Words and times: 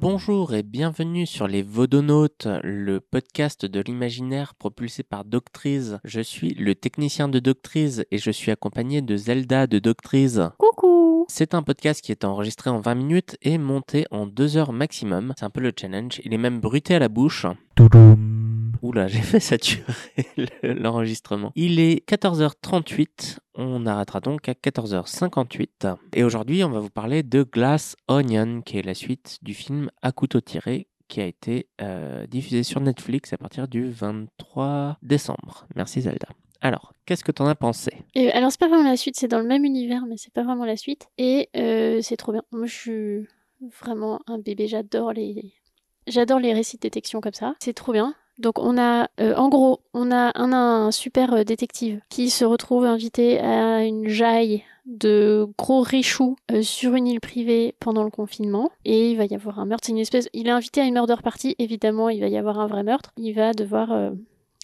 Bonjour 0.00 0.54
et 0.54 0.64
bienvenue 0.64 1.24
sur 1.24 1.46
les 1.46 1.62
Vodonautes, 1.62 2.48
le 2.64 2.98
podcast 2.98 3.64
de 3.64 3.80
l'imaginaire 3.80 4.54
propulsé 4.56 5.04
par 5.04 5.24
Doctrize. 5.24 6.00
Je 6.04 6.20
suis 6.20 6.54
le 6.54 6.74
technicien 6.74 7.28
de 7.28 7.38
Doctrize 7.38 8.04
et 8.10 8.18
je 8.18 8.30
suis 8.32 8.50
accompagné 8.50 9.02
de 9.02 9.16
Zelda 9.16 9.68
de 9.68 9.78
Doctrize. 9.78 10.50
Coucou 10.58 11.26
C'est 11.28 11.54
un 11.54 11.62
podcast 11.62 12.00
qui 12.00 12.10
est 12.10 12.24
enregistré 12.24 12.70
en 12.70 12.80
20 12.80 12.94
minutes 12.96 13.36
et 13.42 13.56
monté 13.56 14.06
en 14.10 14.26
2 14.26 14.56
heures 14.56 14.72
maximum. 14.72 15.34
C'est 15.36 15.44
un 15.44 15.50
peu 15.50 15.60
le 15.60 15.72
challenge. 15.78 16.20
Il 16.24 16.34
est 16.34 16.38
même 16.38 16.60
bruité 16.60 16.96
à 16.96 16.98
la 16.98 17.08
bouche. 17.08 17.46
Oula, 18.82 19.06
j'ai 19.06 19.20
fait 19.20 19.38
saturer 19.40 19.82
le- 20.36 20.72
l'enregistrement. 20.74 21.52
Il 21.54 21.78
est 21.78 22.04
14h38. 22.08 23.38
On 23.54 23.86
arrêtera 23.86 24.20
donc 24.20 24.48
à 24.48 24.52
14h58. 24.52 25.94
Et 26.14 26.24
aujourd'hui, 26.24 26.64
on 26.64 26.70
va 26.70 26.80
vous 26.80 26.90
parler 26.90 27.22
de 27.22 27.42
Glass 27.44 27.96
Onion, 28.08 28.62
qui 28.62 28.78
est 28.78 28.82
la 28.82 28.94
suite 28.94 29.38
du 29.42 29.54
film 29.54 29.90
À 30.02 30.10
couteau 30.12 30.40
tiré, 30.40 30.88
qui 31.08 31.20
a 31.20 31.26
été 31.26 31.68
euh, 31.80 32.26
diffusé 32.26 32.62
sur 32.64 32.80
Netflix 32.80 33.32
à 33.32 33.36
partir 33.38 33.68
du 33.68 33.88
23 33.90 34.98
décembre. 35.02 35.66
Merci 35.76 36.00
Zelda. 36.02 36.28
Alors, 36.60 36.92
qu'est-ce 37.06 37.22
que 37.22 37.30
t'en 37.32 37.46
as 37.46 37.54
pensé? 37.54 37.92
Alors 38.34 38.50
c'est 38.50 38.58
pas 38.60 38.68
vraiment 38.68 38.88
la 38.90 38.96
suite, 38.96 39.14
c'est 39.16 39.28
dans 39.28 39.38
le 39.38 39.46
même 39.46 39.64
univers, 39.64 40.04
mais 40.08 40.16
c'est 40.16 40.32
pas 40.32 40.42
vraiment 40.42 40.64
la 40.64 40.76
suite. 40.76 41.06
Et 41.16 41.48
euh, 41.56 42.00
c'est 42.02 42.16
trop 42.16 42.32
bien. 42.32 42.42
Moi 42.50 42.66
je 42.66 42.74
suis 42.74 43.28
vraiment 43.80 44.18
un 44.26 44.38
bébé, 44.38 44.66
j'adore 44.66 45.12
les... 45.12 45.52
J'adore 46.08 46.38
les 46.38 46.52
récits 46.52 46.76
de 46.76 46.82
détection 46.82 47.20
comme 47.20 47.34
ça. 47.34 47.54
C'est 47.60 47.74
trop 47.74 47.92
bien. 47.92 48.14
Donc 48.38 48.58
on 48.58 48.78
a, 48.78 49.08
euh, 49.20 49.34
en 49.34 49.48
gros, 49.48 49.80
on 49.94 50.12
a 50.12 50.32
un, 50.40 50.90
super 50.92 51.34
euh, 51.34 51.44
détective 51.44 52.00
qui 52.08 52.30
se 52.30 52.44
retrouve 52.44 52.84
invité 52.84 53.40
à 53.40 53.84
une 53.84 54.08
jaille 54.08 54.62
de 54.86 55.46
gros 55.58 55.82
richoux 55.82 56.36
euh, 56.50 56.62
sur 56.62 56.94
une 56.94 57.06
île 57.06 57.20
privée 57.20 57.74
pendant 57.78 58.04
le 58.04 58.10
confinement. 58.10 58.70
Et 58.84 59.10
il 59.10 59.16
va 59.16 59.26
y 59.26 59.34
avoir 59.34 59.58
un 59.58 59.66
meurtre. 59.66 59.86
C'est 59.86 59.92
une 59.92 59.98
espèce... 59.98 60.28
Il 60.32 60.46
est 60.46 60.52
invité 60.52 60.80
à 60.80 60.84
une 60.84 60.94
murder 60.94 61.16
party. 61.22 61.56
Évidemment, 61.58 62.08
il 62.08 62.20
va 62.20 62.28
y 62.28 62.38
avoir 62.38 62.58
un 62.58 62.66
vrai 62.66 62.84
meurtre. 62.84 63.10
Il 63.16 63.34
va 63.34 63.52
devoir 63.52 63.92
euh, 63.92 64.10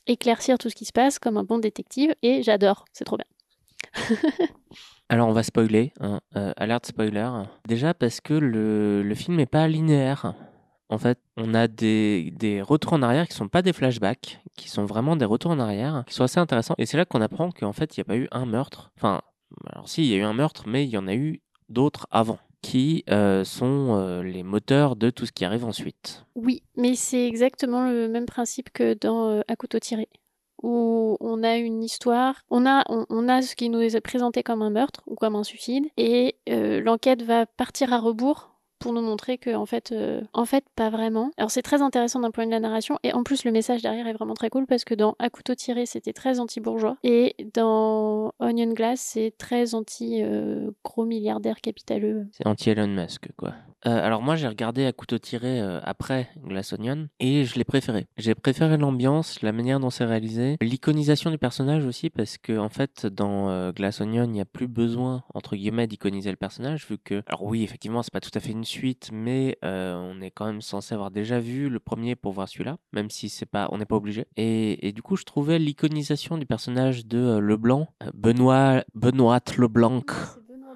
éclaircir 0.06 0.56
tout 0.56 0.70
ce 0.70 0.74
qui 0.74 0.86
se 0.86 0.92
passe 0.92 1.18
comme 1.18 1.36
un 1.36 1.44
bon 1.44 1.58
détective. 1.58 2.14
Et 2.22 2.42
j'adore. 2.42 2.86
C'est 2.92 3.04
trop 3.04 3.18
bien. 3.18 4.06
Alors, 5.10 5.28
on 5.28 5.32
va 5.32 5.42
spoiler, 5.42 5.92
hein, 6.00 6.20
alerte 6.56 6.86
spoiler. 6.86 7.28
Déjà 7.68 7.92
parce 7.92 8.22
que 8.22 8.32
le, 8.32 9.02
le 9.02 9.14
film 9.14 9.36
n'est 9.36 9.46
pas 9.46 9.68
linéaire. 9.68 10.34
En 10.88 10.98
fait, 10.98 11.18
on 11.36 11.54
a 11.54 11.66
des, 11.66 12.30
des 12.36 12.60
retours 12.62 12.92
en 12.92 13.02
arrière 13.02 13.26
qui 13.26 13.34
sont 13.34 13.48
pas 13.48 13.62
des 13.62 13.72
flashbacks, 13.72 14.40
qui 14.56 14.68
sont 14.68 14.84
vraiment 14.84 15.16
des 15.16 15.24
retours 15.24 15.50
en 15.50 15.58
arrière, 15.58 16.04
qui 16.06 16.14
sont 16.14 16.24
assez 16.24 16.38
intéressants. 16.38 16.74
Et 16.78 16.86
c'est 16.86 16.96
là 16.96 17.04
qu'on 17.04 17.22
apprend 17.22 17.50
qu'en 17.50 17.72
fait, 17.72 17.96
il 17.96 18.00
n'y 18.00 18.02
a 18.02 18.04
pas 18.04 18.16
eu 18.16 18.28
un 18.30 18.46
meurtre. 18.46 18.92
Enfin, 18.96 19.22
alors 19.72 19.88
si, 19.88 20.02
il 20.02 20.10
y 20.10 20.14
a 20.14 20.18
eu 20.18 20.22
un 20.22 20.34
meurtre, 20.34 20.64
mais 20.66 20.84
il 20.84 20.90
y 20.90 20.98
en 20.98 21.08
a 21.08 21.14
eu 21.14 21.40
d'autres 21.68 22.06
avant, 22.10 22.38
qui 22.60 23.04
euh, 23.10 23.44
sont 23.44 23.96
euh, 23.96 24.22
les 24.22 24.42
moteurs 24.42 24.96
de 24.96 25.10
tout 25.10 25.26
ce 25.26 25.32
qui 25.32 25.44
arrive 25.44 25.64
ensuite. 25.64 26.26
Oui, 26.34 26.62
mais 26.76 26.94
c'est 26.94 27.26
exactement 27.26 27.88
le 27.88 28.08
même 28.08 28.26
principe 28.26 28.70
que 28.70 28.94
dans 28.94 29.30
euh, 29.30 29.42
couteau 29.58 29.78
tiré, 29.78 30.08
où 30.62 31.16
on 31.20 31.42
a 31.42 31.56
une 31.56 31.82
histoire, 31.82 32.42
on 32.50 32.66
a, 32.66 32.84
on 32.88 33.28
a 33.28 33.42
ce 33.42 33.54
qui 33.56 33.68
nous 33.68 33.80
est 33.80 34.00
présenté 34.00 34.42
comme 34.42 34.62
un 34.62 34.70
meurtre 34.70 35.02
ou 35.06 35.14
comme 35.14 35.34
un 35.34 35.44
suicide, 35.44 35.86
et 35.96 36.36
euh, 36.48 36.80
l'enquête 36.80 37.22
va 37.22 37.46
partir 37.46 37.92
à 37.92 37.98
rebours 37.98 38.53
pour 38.84 38.92
nous 38.92 39.00
montrer 39.00 39.38
que 39.38 39.54
en 39.54 39.64
fait, 39.64 39.92
euh, 39.92 40.20
en 40.34 40.44
fait, 40.44 40.62
pas 40.76 40.90
vraiment. 40.90 41.30
Alors 41.38 41.50
c'est 41.50 41.62
très 41.62 41.80
intéressant 41.80 42.20
d'un 42.20 42.30
point 42.30 42.44
de 42.44 42.50
vue 42.50 42.54
de 42.54 42.56
la 42.56 42.68
narration, 42.68 42.98
et 43.02 43.14
en 43.14 43.22
plus 43.22 43.46
le 43.46 43.50
message 43.50 43.80
derrière 43.80 44.06
est 44.06 44.12
vraiment 44.12 44.34
très 44.34 44.50
cool 44.50 44.66
parce 44.66 44.84
que 44.84 44.94
dans 44.94 45.16
À 45.18 45.30
couteau 45.30 45.54
tiré, 45.54 45.86
c'était 45.86 46.12
très 46.12 46.38
anti-bourgeois, 46.38 46.98
et 47.02 47.34
dans 47.54 48.32
Onion 48.40 48.74
Glass, 48.74 49.00
c'est 49.00 49.32
très 49.38 49.74
anti-gros 49.74 51.06
milliardaire 51.06 51.62
capitaleux. 51.62 52.26
C'est 52.32 52.46
anti-Elon 52.46 52.88
Musk, 52.88 53.30
quoi. 53.38 53.54
Euh, 53.86 54.04
alors 54.04 54.22
moi, 54.22 54.36
j'ai 54.36 54.48
regardé 54.48 54.86
à 54.86 54.92
couteau 54.92 55.18
tiré 55.18 55.60
euh, 55.60 55.80
après 55.82 56.28
Glass 56.42 56.72
Onion 56.72 57.08
et 57.20 57.44
je 57.44 57.56
l'ai 57.56 57.64
préféré. 57.64 58.06
J'ai 58.16 58.34
préféré 58.34 58.78
l'ambiance, 58.78 59.42
la 59.42 59.52
manière 59.52 59.78
dont 59.78 59.90
c'est 59.90 60.04
réalisé, 60.04 60.56
l'iconisation 60.62 61.30
du 61.30 61.38
personnage 61.38 61.84
aussi, 61.84 62.08
parce 62.08 62.38
que 62.38 62.56
en 62.56 62.70
fait, 62.70 63.06
dans 63.06 63.50
euh, 63.50 63.72
Glass 63.72 64.00
Onion, 64.00 64.24
il 64.24 64.30
n'y 64.30 64.40
a 64.40 64.46
plus 64.46 64.68
besoin 64.68 65.24
entre 65.34 65.56
guillemets 65.56 65.86
d'iconiser 65.86 66.30
le 66.30 66.36
personnage, 66.36 66.86
vu 66.88 66.96
que, 66.98 67.22
alors 67.26 67.44
oui, 67.44 67.62
effectivement, 67.62 68.02
c'est 68.02 68.12
pas 68.12 68.20
tout 68.20 68.30
à 68.34 68.40
fait 68.40 68.52
une 68.52 68.64
suite, 68.74 69.10
mais 69.12 69.58
euh, 69.64 69.94
on 69.96 70.20
est 70.20 70.30
quand 70.30 70.46
même 70.46 70.60
censé 70.60 70.94
avoir 70.94 71.10
déjà 71.10 71.38
vu 71.38 71.68
le 71.68 71.80
premier 71.80 72.16
pour 72.16 72.32
voir 72.32 72.48
celui-là, 72.48 72.76
même 72.92 73.10
si 73.10 73.28
c'est 73.28 73.46
pas, 73.46 73.68
on 73.72 73.78
n'est 73.78 73.86
pas 73.86 73.96
obligé. 73.96 74.26
Et, 74.36 74.86
et 74.86 74.92
du 74.92 75.02
coup, 75.02 75.16
je 75.16 75.24
trouvais 75.24 75.58
l'iconisation 75.58 76.38
du 76.38 76.46
personnage 76.46 77.06
de 77.06 77.18
euh, 77.18 77.40
Leblanc, 77.40 77.88
euh, 78.02 78.10
Benoît, 78.14 78.84
Benoît 78.94 79.40
Leblanc, 79.56 80.02
Benoît 80.48 80.74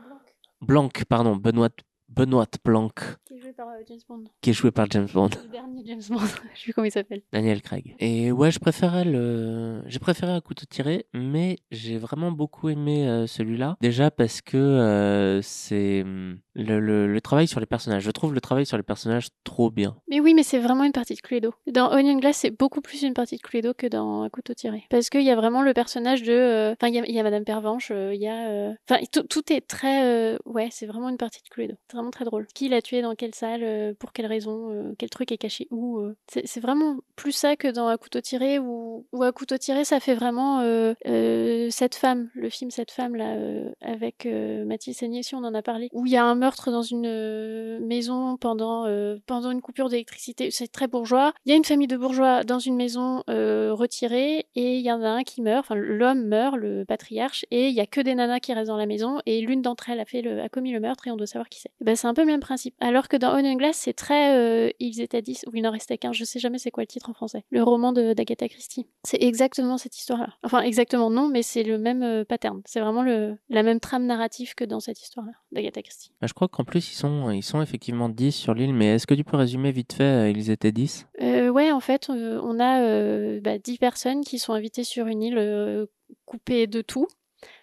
Blanc, 0.60 0.88
Blanc, 0.88 0.88
pardon, 1.08 1.36
Benoît, 1.36 1.70
Benoît 2.08 2.46
Blanc, 2.64 2.90
qui 3.26 3.34
est 3.34 3.40
joué 3.40 3.52
par 3.52 3.68
euh, 3.68 3.82
James 3.86 3.98
Bond. 4.08 4.24
qui 4.40 4.50
est 4.50 4.52
joué 4.52 4.70
par 4.70 4.86
James 4.90 5.08
Bond, 5.12 5.30
Le 5.44 5.48
dernier 5.50 5.82
James 5.86 6.02
Bond, 6.08 6.18
je 6.54 6.58
sais 6.58 6.64
plus 6.64 6.72
comment 6.72 6.84
il 6.86 6.90
s'appelle. 6.90 7.22
Daniel 7.32 7.62
Craig. 7.62 7.94
Et 7.98 8.32
ouais, 8.32 8.50
je 8.50 8.58
préférais 8.58 9.04
le, 9.04 9.82
j'ai 9.86 9.98
préféré 9.98 10.32
à 10.32 10.40
couteau 10.40 10.64
tiré, 10.66 11.06
mais 11.12 11.58
j'ai 11.70 11.98
vraiment 11.98 12.32
beaucoup 12.32 12.68
aimé 12.68 13.24
celui-là. 13.26 13.76
Déjà 13.80 14.10
parce 14.10 14.40
que 14.40 14.56
euh, 14.56 15.42
c'est 15.42 16.02
hum, 16.02 16.38
le, 16.62 17.18
travail 17.20 17.46
sur 17.48 17.60
les 17.60 17.66
personnages. 17.66 18.02
Je 18.02 18.10
trouve 18.10 18.34
le 18.34 18.40
travail 18.40 18.66
sur 18.66 18.76
les 18.76 18.82
personnages 18.82 19.28
trop 19.44 19.70
bien. 19.70 19.96
Mais 20.08 20.20
oui, 20.20 20.34
mais 20.34 20.42
c'est 20.42 20.58
vraiment 20.58 20.84
une 20.84 20.92
partie 20.92 21.14
de 21.14 21.20
Cluedo. 21.20 21.52
Dans 21.66 21.90
Onion 21.92 22.18
Glass, 22.18 22.38
c'est 22.38 22.50
beaucoup 22.50 22.80
plus 22.80 23.02
une 23.02 23.14
partie 23.14 23.36
de 23.36 23.42
Cluedo 23.42 23.74
que 23.74 23.86
dans 23.86 24.22
Un 24.22 24.28
couteau 24.30 24.54
tiré. 24.54 24.84
Parce 24.90 25.10
qu'il 25.10 25.22
y 25.22 25.30
a 25.30 25.36
vraiment 25.36 25.62
le 25.62 25.72
personnage 25.74 26.22
de... 26.22 26.32
euh, 26.32 26.72
Enfin, 26.80 26.88
il 26.88 27.14
y 27.14 27.18
a, 27.20 27.22
Madame 27.22 27.44
Pervenche, 27.44 27.90
euh, 27.90 28.14
il 28.14 28.20
y 28.20 28.28
a... 28.28 28.48
euh, 28.48 28.72
Enfin, 28.88 29.00
tout, 29.12 29.22
tout 29.22 29.52
est 29.52 29.60
très... 29.66 30.04
euh, 30.04 30.38
Ouais, 30.44 30.68
c'est 30.70 30.86
vraiment 30.86 31.08
une 31.08 31.16
partie 31.18 31.42
de 31.42 31.48
Cluedo. 31.48 31.74
C'est 31.88 31.96
vraiment 31.96 32.10
très 32.10 32.24
drôle. 32.24 32.46
Qui 32.54 32.68
l'a 32.68 32.82
tué 32.82 33.02
dans 33.02 33.14
quelle 33.14 33.34
salle, 33.34 33.62
euh, 33.62 33.92
pour 33.98 34.12
quelle 34.12 34.26
raison, 34.26 34.70
euh, 34.72 34.94
quel 34.98 35.10
truc 35.10 35.32
est 35.32 35.38
caché 35.38 35.66
où. 35.70 35.98
euh. 35.98 36.16
C'est 36.44 36.60
vraiment 36.60 36.96
plus 37.16 37.32
ça 37.32 37.56
que 37.56 37.68
dans 37.68 37.88
Un 37.88 37.96
couteau 37.96 38.20
tiré, 38.20 38.58
où, 38.58 39.06
où 39.12 39.22
Un 39.22 39.32
couteau 39.32 39.58
tiré, 39.58 39.84
ça 39.84 40.00
fait 40.00 40.14
vraiment 40.14 40.60
euh, 40.60 40.94
euh, 41.06 41.68
Cette 41.70 41.94
femme, 41.94 42.30
le 42.34 42.48
film 42.50 42.70
Cette 42.70 42.90
femme, 42.90 43.14
là, 43.16 43.34
euh, 43.34 43.70
avec 43.80 44.26
euh, 44.26 44.64
Mathilde 44.64 44.96
Seigné, 44.96 45.22
si 45.22 45.34
on 45.34 45.38
en 45.44 45.54
a 45.54 45.62
parlé, 45.62 45.88
où 45.92 46.06
il 46.06 46.12
y 46.12 46.16
a 46.16 46.24
un 46.24 46.34
meurtre 46.34 46.47
dans 46.70 46.82
une 46.82 47.06
euh, 47.06 47.80
maison 47.80 48.36
pendant, 48.36 48.86
euh, 48.86 49.18
pendant 49.26 49.50
une 49.50 49.60
coupure 49.60 49.88
d'électricité. 49.88 50.50
C'est 50.50 50.68
très 50.68 50.88
bourgeois. 50.88 51.32
Il 51.44 51.50
y 51.50 51.52
a 51.52 51.56
une 51.56 51.64
famille 51.64 51.86
de 51.86 51.96
bourgeois 51.96 52.44
dans 52.44 52.58
une 52.58 52.76
maison 52.76 53.22
euh, 53.30 53.72
retirée 53.72 54.46
et 54.54 54.76
il 54.76 54.82
y 54.82 54.92
en 54.92 55.02
a 55.02 55.08
un 55.08 55.22
qui 55.22 55.42
meurt. 55.42 55.60
Enfin, 55.60 55.74
l'homme 55.74 56.24
meurt, 56.24 56.56
le 56.56 56.84
patriarche, 56.84 57.44
et 57.50 57.68
il 57.68 57.74
y 57.74 57.80
a 57.80 57.86
que 57.86 58.00
des 58.00 58.14
nanas 58.14 58.40
qui 58.40 58.52
restent 58.52 58.68
dans 58.68 58.76
la 58.76 58.86
maison 58.86 59.18
et 59.26 59.40
l'une 59.40 59.62
d'entre 59.62 59.90
elles 59.90 60.00
a, 60.00 60.04
fait 60.04 60.26
a 60.40 60.48
commis 60.48 60.72
le 60.72 60.80
meurtre 60.80 61.06
et 61.06 61.10
on 61.10 61.16
doit 61.16 61.26
savoir 61.26 61.48
qui 61.48 61.60
c'est. 61.60 61.70
Eh 61.80 61.84
Ben, 61.84 61.96
c'est 61.96 62.06
un 62.06 62.14
peu 62.14 62.22
le 62.22 62.26
même 62.26 62.40
principe. 62.40 62.74
Alors 62.80 63.08
que 63.08 63.16
dans 63.16 63.36
Onion 63.36 63.54
Glass, 63.54 63.76
c'est 63.76 63.92
très 63.92 64.36
euh, 64.36 64.70
Ils 64.80 65.00
étaient 65.00 65.22
10 65.22 65.44
ou 65.46 65.56
il 65.56 65.66
en 65.66 65.70
restait 65.70 65.98
qu'un. 65.98 66.12
Je 66.12 66.24
sais 66.24 66.38
jamais 66.38 66.58
c'est 66.58 66.70
quoi 66.70 66.82
le 66.82 66.88
titre 66.88 67.10
en 67.10 67.14
français. 67.14 67.44
Le 67.50 67.62
roman 67.62 67.92
d'Agatha 67.92 68.48
Christie. 68.48 68.86
C'est 69.04 69.22
exactement 69.22 69.78
cette 69.78 69.96
histoire-là. 69.96 70.34
Enfin, 70.42 70.62
exactement 70.62 71.10
non, 71.10 71.28
mais 71.28 71.42
c'est 71.42 71.62
le 71.62 71.78
même 71.78 72.24
pattern. 72.24 72.62
C'est 72.64 72.80
vraiment 72.80 73.02
la 73.02 73.62
même 73.62 73.80
trame 73.80 74.06
narrative 74.06 74.54
que 74.54 74.64
dans 74.64 74.80
cette 74.80 75.00
histoire-là 75.00 75.32
d'Agatha 75.52 75.82
Christie. 75.82 76.12
Bah, 76.20 76.28
crois 76.38 76.46
qu'en 76.46 76.62
plus 76.62 76.92
ils 76.92 76.94
sont, 76.94 77.30
ils 77.30 77.42
sont 77.42 77.60
effectivement 77.60 78.08
10 78.08 78.30
sur 78.30 78.54
l'île, 78.54 78.72
mais 78.72 78.94
est-ce 78.94 79.08
que 79.08 79.14
tu 79.14 79.24
peux 79.24 79.36
résumer 79.36 79.72
vite 79.72 79.92
fait 79.92 80.04
euh, 80.04 80.30
Ils 80.30 80.50
étaient 80.50 80.70
10 80.70 81.08
Euh, 81.20 81.48
ouais, 81.48 81.72
en 81.72 81.80
fait, 81.80 82.08
euh, 82.10 82.40
on 82.44 82.60
a 82.60 82.80
euh, 82.82 83.40
bah, 83.40 83.58
10 83.58 83.78
personnes 83.78 84.20
qui 84.22 84.38
sont 84.38 84.52
invitées 84.52 84.84
sur 84.84 85.08
une 85.08 85.20
île 85.20 85.88
coupée 86.26 86.68
de 86.68 86.80
tout. 86.80 87.08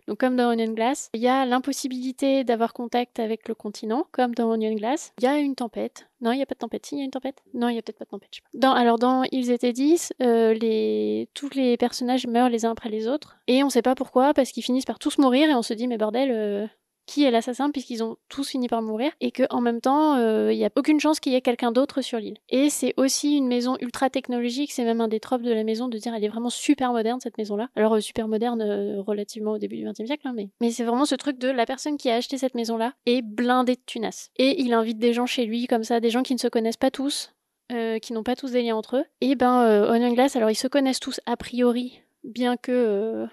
Donc, 0.07 0.19
comme 0.19 0.35
dans 0.35 0.51
Onion 0.51 0.73
Glass, 0.73 1.09
il 1.13 1.21
y 1.21 1.27
a 1.27 1.45
l'impossibilité 1.45 2.43
d'avoir 2.43 2.73
contact 2.73 3.19
avec 3.19 3.47
le 3.47 3.55
continent, 3.55 4.05
comme 4.11 4.35
dans 4.35 4.51
Onion 4.51 4.73
Glass. 4.73 5.13
Il 5.19 5.23
y 5.23 5.27
a 5.27 5.39
une 5.39 5.55
tempête. 5.55 6.07
Non, 6.19 6.33
il 6.33 6.37
n'y 6.37 6.43
a 6.43 6.45
pas 6.45 6.53
de 6.53 6.59
tempête. 6.59 6.85
Si, 6.85 6.95
il 6.95 6.99
y 6.99 7.01
a 7.01 7.05
une 7.05 7.11
tempête. 7.11 7.43
Non, 7.53 7.69
il 7.69 7.73
n'y 7.73 7.79
a 7.79 7.81
peut-être 7.81 7.97
pas 7.97 8.05
de 8.05 8.09
tempête. 8.09 8.29
je 8.31 8.39
sais 8.39 8.59
pas. 8.59 8.71
Alors, 8.73 8.99
dans 8.99 9.23
Ils 9.31 9.51
étaient 9.51 9.73
10, 9.73 10.13
euh, 10.21 10.53
les, 10.53 11.29
tous 11.33 11.49
les 11.55 11.77
personnages 11.77 12.27
meurent 12.27 12.49
les 12.49 12.65
uns 12.65 12.71
après 12.71 12.89
les 12.89 13.07
autres. 13.07 13.37
Et 13.47 13.63
on 13.63 13.69
sait 13.69 13.81
pas 13.81 13.95
pourquoi, 13.95 14.33
parce 14.33 14.51
qu'ils 14.51 14.63
finissent 14.63 14.85
par 14.85 14.99
tous 14.99 15.17
mourir 15.17 15.49
et 15.49 15.55
on 15.55 15.61
se 15.61 15.73
dit, 15.73 15.87
mais 15.87 15.97
bordel, 15.97 16.69
qui 17.05 17.23
est 17.23 17.31
l'assassin 17.31 17.71
puisqu'ils 17.71 18.03
ont 18.03 18.17
tous 18.29 18.49
fini 18.49 18.67
par 18.67 18.81
mourir 18.81 19.11
et 19.21 19.31
que 19.31 19.43
en 19.49 19.61
même 19.61 19.81
temps 19.81 20.15
euh, 20.17 20.51
il 20.51 20.57
y 20.57 20.65
a 20.65 20.69
aucune 20.75 20.99
chance 20.99 21.19
qu'il 21.19 21.33
y 21.33 21.35
ait 21.35 21.41
quelqu'un 21.41 21.71
d'autre 21.71 22.01
sur 22.01 22.19
l'île. 22.19 22.37
Et 22.49 22.69
c'est 22.69 22.93
aussi 22.97 23.37
une 23.37 23.47
maison 23.47 23.77
ultra 23.79 24.09
technologique, 24.09 24.71
c'est 24.71 24.83
même 24.83 25.01
un 25.01 25.07
des 25.07 25.19
tropes 25.19 25.41
de 25.43 25.53
la 25.53 25.63
maison 25.63 25.87
de 25.87 25.97
dire 25.97 26.13
elle 26.13 26.23
est 26.23 26.29
vraiment 26.29 26.49
super 26.49 26.91
moderne 26.91 27.19
cette 27.19 27.37
maison-là. 27.37 27.69
Alors 27.75 27.95
euh, 27.95 27.99
super 27.99 28.27
moderne 28.27 28.61
euh, 28.61 29.01
relativement 29.01 29.51
au 29.51 29.57
début 29.57 29.77
du 29.77 29.85
XXe 29.85 30.05
siècle, 30.05 30.27
hein, 30.27 30.33
mais 30.35 30.49
mais 30.61 30.71
c'est 30.71 30.83
vraiment 30.83 31.05
ce 31.05 31.15
truc 31.15 31.37
de 31.37 31.49
la 31.49 31.65
personne 31.65 31.97
qui 31.97 32.09
a 32.09 32.15
acheté 32.15 32.37
cette 32.37 32.55
maison-là 32.55 32.93
est 33.05 33.21
blindée 33.21 33.75
de 33.75 33.81
tunas. 33.85 34.29
Et 34.37 34.61
il 34.61 34.73
invite 34.73 34.97
des 34.99 35.13
gens 35.13 35.25
chez 35.25 35.45
lui 35.45 35.67
comme 35.67 35.83
ça, 35.83 35.99
des 35.99 36.09
gens 36.09 36.23
qui 36.23 36.33
ne 36.33 36.39
se 36.39 36.47
connaissent 36.47 36.77
pas 36.77 36.91
tous. 36.91 37.31
euh, 37.71 37.97
qui 37.97 38.13
n'ont 38.13 38.21
pas 38.23 38.35
tous 38.35 38.51
des 38.51 38.61
liens 38.61 38.75
entre 38.75 38.97
eux. 38.97 39.05
Et 39.21 39.33
ben, 39.35 39.61
euh, 39.63 39.91
Onion 39.91 40.13
Glass, 40.13 40.35
alors 40.35 40.51
ils 40.51 40.55
se 40.55 40.67
connaissent 40.67 40.99
tous 40.99 41.19
a 41.25 41.35
priori, 41.35 41.99
bien 42.23 42.57
que 42.57 42.71
euh, 42.71 43.25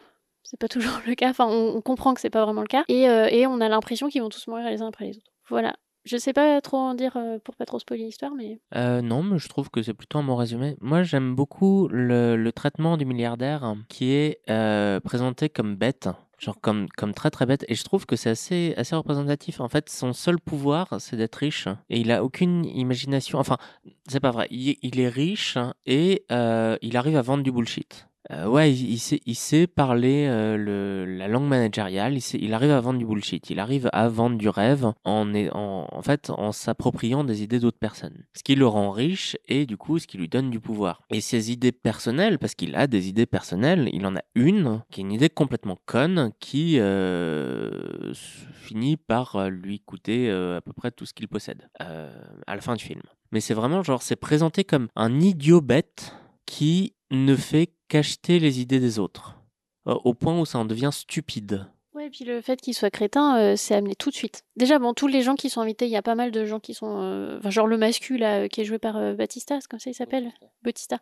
c'est 0.53 0.61
pas 0.61 0.69
toujours 0.69 1.01
le 1.07 1.15
cas. 1.15 1.31
Enfin, 1.31 1.47
on, 1.47 1.81
comprend 1.81 2.15
que 2.15 2.21
c'est 2.21 2.31
pas 2.31 2.45
vraiment 2.45 2.61
le 2.61 2.67
cas. 2.67 2.85
Et, 2.89 3.09
euh, 3.09 3.27
et 3.31 3.47
on 3.47 3.61
a 3.61 3.69
l'impression 3.69 4.09
qu'ils 4.09 4.23
vont 4.23 4.29
tous 4.29 4.47
mourir 4.47 4.69
les 4.69 4.83
uns 4.83 4.89
après 4.89 5.07
les 5.07 5.17
autres. 5.17 5.33
Voilà. 5.49 5.75
Je 6.05 6.17
sais 6.17 6.33
pas 6.33 6.61
trop 6.61 6.79
en 6.79 6.95
dire 6.95 7.17
euh, 7.17 7.39
pour 7.39 7.55
pas 7.57 7.65
trop 7.65 7.79
spoiler 7.79 8.05
l'histoire, 8.05 8.33
mais. 8.35 8.61
Euh, 8.75 9.03
non, 9.03 9.23
mais 9.23 9.39
je 9.39 9.49
trouve 9.49 9.71
que 9.71 9.83
c'est 9.83 9.95
plutôt 9.95 10.19
un 10.19 10.25
bon 10.25 10.37
résumé. 10.37 10.77
Moi, 10.81 11.05
j'aime 11.05 11.35
beaucoup 11.35 11.89
le, 11.91 12.51
traitement 12.51 12.97
du 12.97 13.07
milliardaire 13.07 13.75
qui 13.89 14.13
est 14.13 14.41
présenté 15.05 15.49
comme 15.49 15.77
bête. 15.77 16.09
genre 16.39 16.61
comme, 16.61 16.89
comme 16.99 17.15
très 17.15 17.31
très 17.31 17.47
bête. 17.47 17.65
Et 17.69 17.75
je 17.75 17.85
trouve 17.85 18.05
que 18.05 18.17
c'est 18.17 18.31
assez, 18.31 18.75
assez 18.77 18.95
représentatif. 18.95 19.61
En 19.61 19.69
fait, 19.69 19.89
son 19.89 20.13
seul 20.13 20.39
pouvoir, 20.39 20.97
c'est 20.99 21.17
d'être 21.17 21.37
riche. 21.37 21.69
Et 21.89 22.01
il 22.01 22.11
a 22.13 22.25
aucune 22.25 22.67
imagination. 22.67 23.39
Enfin, 23.39 23.57
c'est 24.07 24.21
pas 24.21 24.33
vrai. 24.33 24.49
Il, 24.51 24.77
il 24.83 25.01
est 25.01 25.09
riche 25.09 25.57
et 25.87 26.27
il 26.29 26.97
arrive 26.97 27.17
à 27.17 27.23
vendre 27.23 27.43
du 27.43 27.53
bullshit. 27.53 28.07
Euh, 28.33 28.47
ouais, 28.47 28.73
il, 28.73 28.99
sait, 28.99 29.67
parler 29.67 30.27
euh, 30.29 31.07
la 31.07 31.29
langue 31.29 31.47
managériale. 31.47 32.17
Il, 32.35 32.55
arrive 32.55 32.71
à 32.71 32.81
vendre 32.81 32.99
du 32.99 33.05
bullshit. 33.05 33.51
Il 33.51 33.61
arrive 33.61 33.91
à 33.93 34.09
vendre 34.09 34.39
du 34.39 34.49
rêve 34.49 34.87
en, 35.05 35.35
en, 35.35 35.89
en 35.91 36.03
fait, 36.03 36.31
en 36.31 36.53
s'appropriant 36.53 37.25
des 37.25 37.43
idées 37.43 37.61
d'autres 37.61 37.79
personnes. 37.79 38.25
Ce 38.35 38.43
qui 38.43 38.55
le 38.55 38.67
rend 38.67 38.91
riche 38.91 39.37
et 39.49 39.67
du 39.67 39.77
coup, 39.77 39.99
ce 39.99 40.07
qui 40.07 40.19
lui 40.19 40.29
donne 40.29 40.51
du 40.51 40.61
pouvoir. 40.61 41.03
Et 41.11 41.21
ses 41.21 41.53
idées 41.53 41.73
personnelles, 41.73 42.39
parce 42.39 42.55
qu'il 42.55 42.75
a 42.75 42.87
des 42.87 43.09
idées 43.09 43.27
personnelles, 43.27 43.91
il 43.93 44.07
en 44.07 44.17
a 44.17 44.23
une 44.35 44.83
qui 44.91 45.01
est 45.01 45.05
une 45.05 45.13
idée 45.13 45.31
complètement 45.31 45.79
conne 45.85 46.33
qui 46.41 46.79
euh, 46.79 48.15
finit 48.55 48.97
par 48.97 49.51
lui 49.51 49.81
coûter 49.81 50.31
à 50.31 50.61
peu 50.61 50.73
près 50.73 50.91
tout 50.91 51.07
ce 51.07 51.13
qu'il 51.13 51.29
possède 51.29 51.69
à 51.79 52.55
la 52.55 52.61
fin 52.61 52.75
du 52.75 52.85
film. 52.85 53.03
Mais 53.31 53.41
c'est 53.41 53.55
vraiment 53.55 53.83
genre, 53.83 54.03
c'est 54.03 54.17
présenté 54.17 54.65
comme 54.65 54.89
un 54.95 55.21
idiot 55.21 55.61
bête 55.61 56.15
qui 56.47 56.95
ne 57.11 57.37
fait 57.37 57.73
qu'acheter 57.93 58.39
les 58.39 58.61
idées 58.61 58.81
des 58.81 58.99
autres. 58.99 59.37
Euh, 59.87 59.95
Au 60.05 60.15
point 60.15 60.39
où 60.41 60.47
ça 60.47 60.59
en 60.59 60.65
devient 60.65 60.91
stupide. 60.93 61.67
Ouais, 61.95 62.07
et 62.07 62.11
puis 62.11 62.25
le 62.25 62.41
fait 62.41 62.59
qu'il 62.59 62.73
soit 62.73 62.89
crétin, 62.89 63.37
euh, 63.39 63.55
c'est 63.55 63.75
amené 63.75 63.95
tout 63.95 64.09
de 64.09 64.15
suite. 64.15 64.45
Déjà, 64.57 64.79
bon, 64.79 64.95
tous 64.95 65.09
les 65.09 65.21
gens 65.21 65.35
qui 65.35 65.51
sont 65.51 65.61
invités, 65.61 65.85
il 65.85 65.91
y 65.91 65.97
a 65.97 66.01
pas 66.01 66.15
mal 66.15 66.31
de 66.31 66.47
gens 66.47 66.59
qui 66.59 66.73
sont. 66.73 66.97
euh, 67.03 67.37
Enfin, 67.39 67.51
genre 67.51 67.67
le 67.67 67.77
mascu, 67.77 68.17
là, 68.17 68.45
euh, 68.45 68.49
qui 68.49 68.63
est 68.63 68.65
joué 68.65 68.79
par 68.79 68.97
euh, 68.97 69.13
Batista, 69.13 69.59
c'est 69.61 69.69
comme 69.69 69.79
ça 69.79 69.91
il 69.91 69.95
s'appelle? 69.95 70.33
Bautista. 70.63 71.01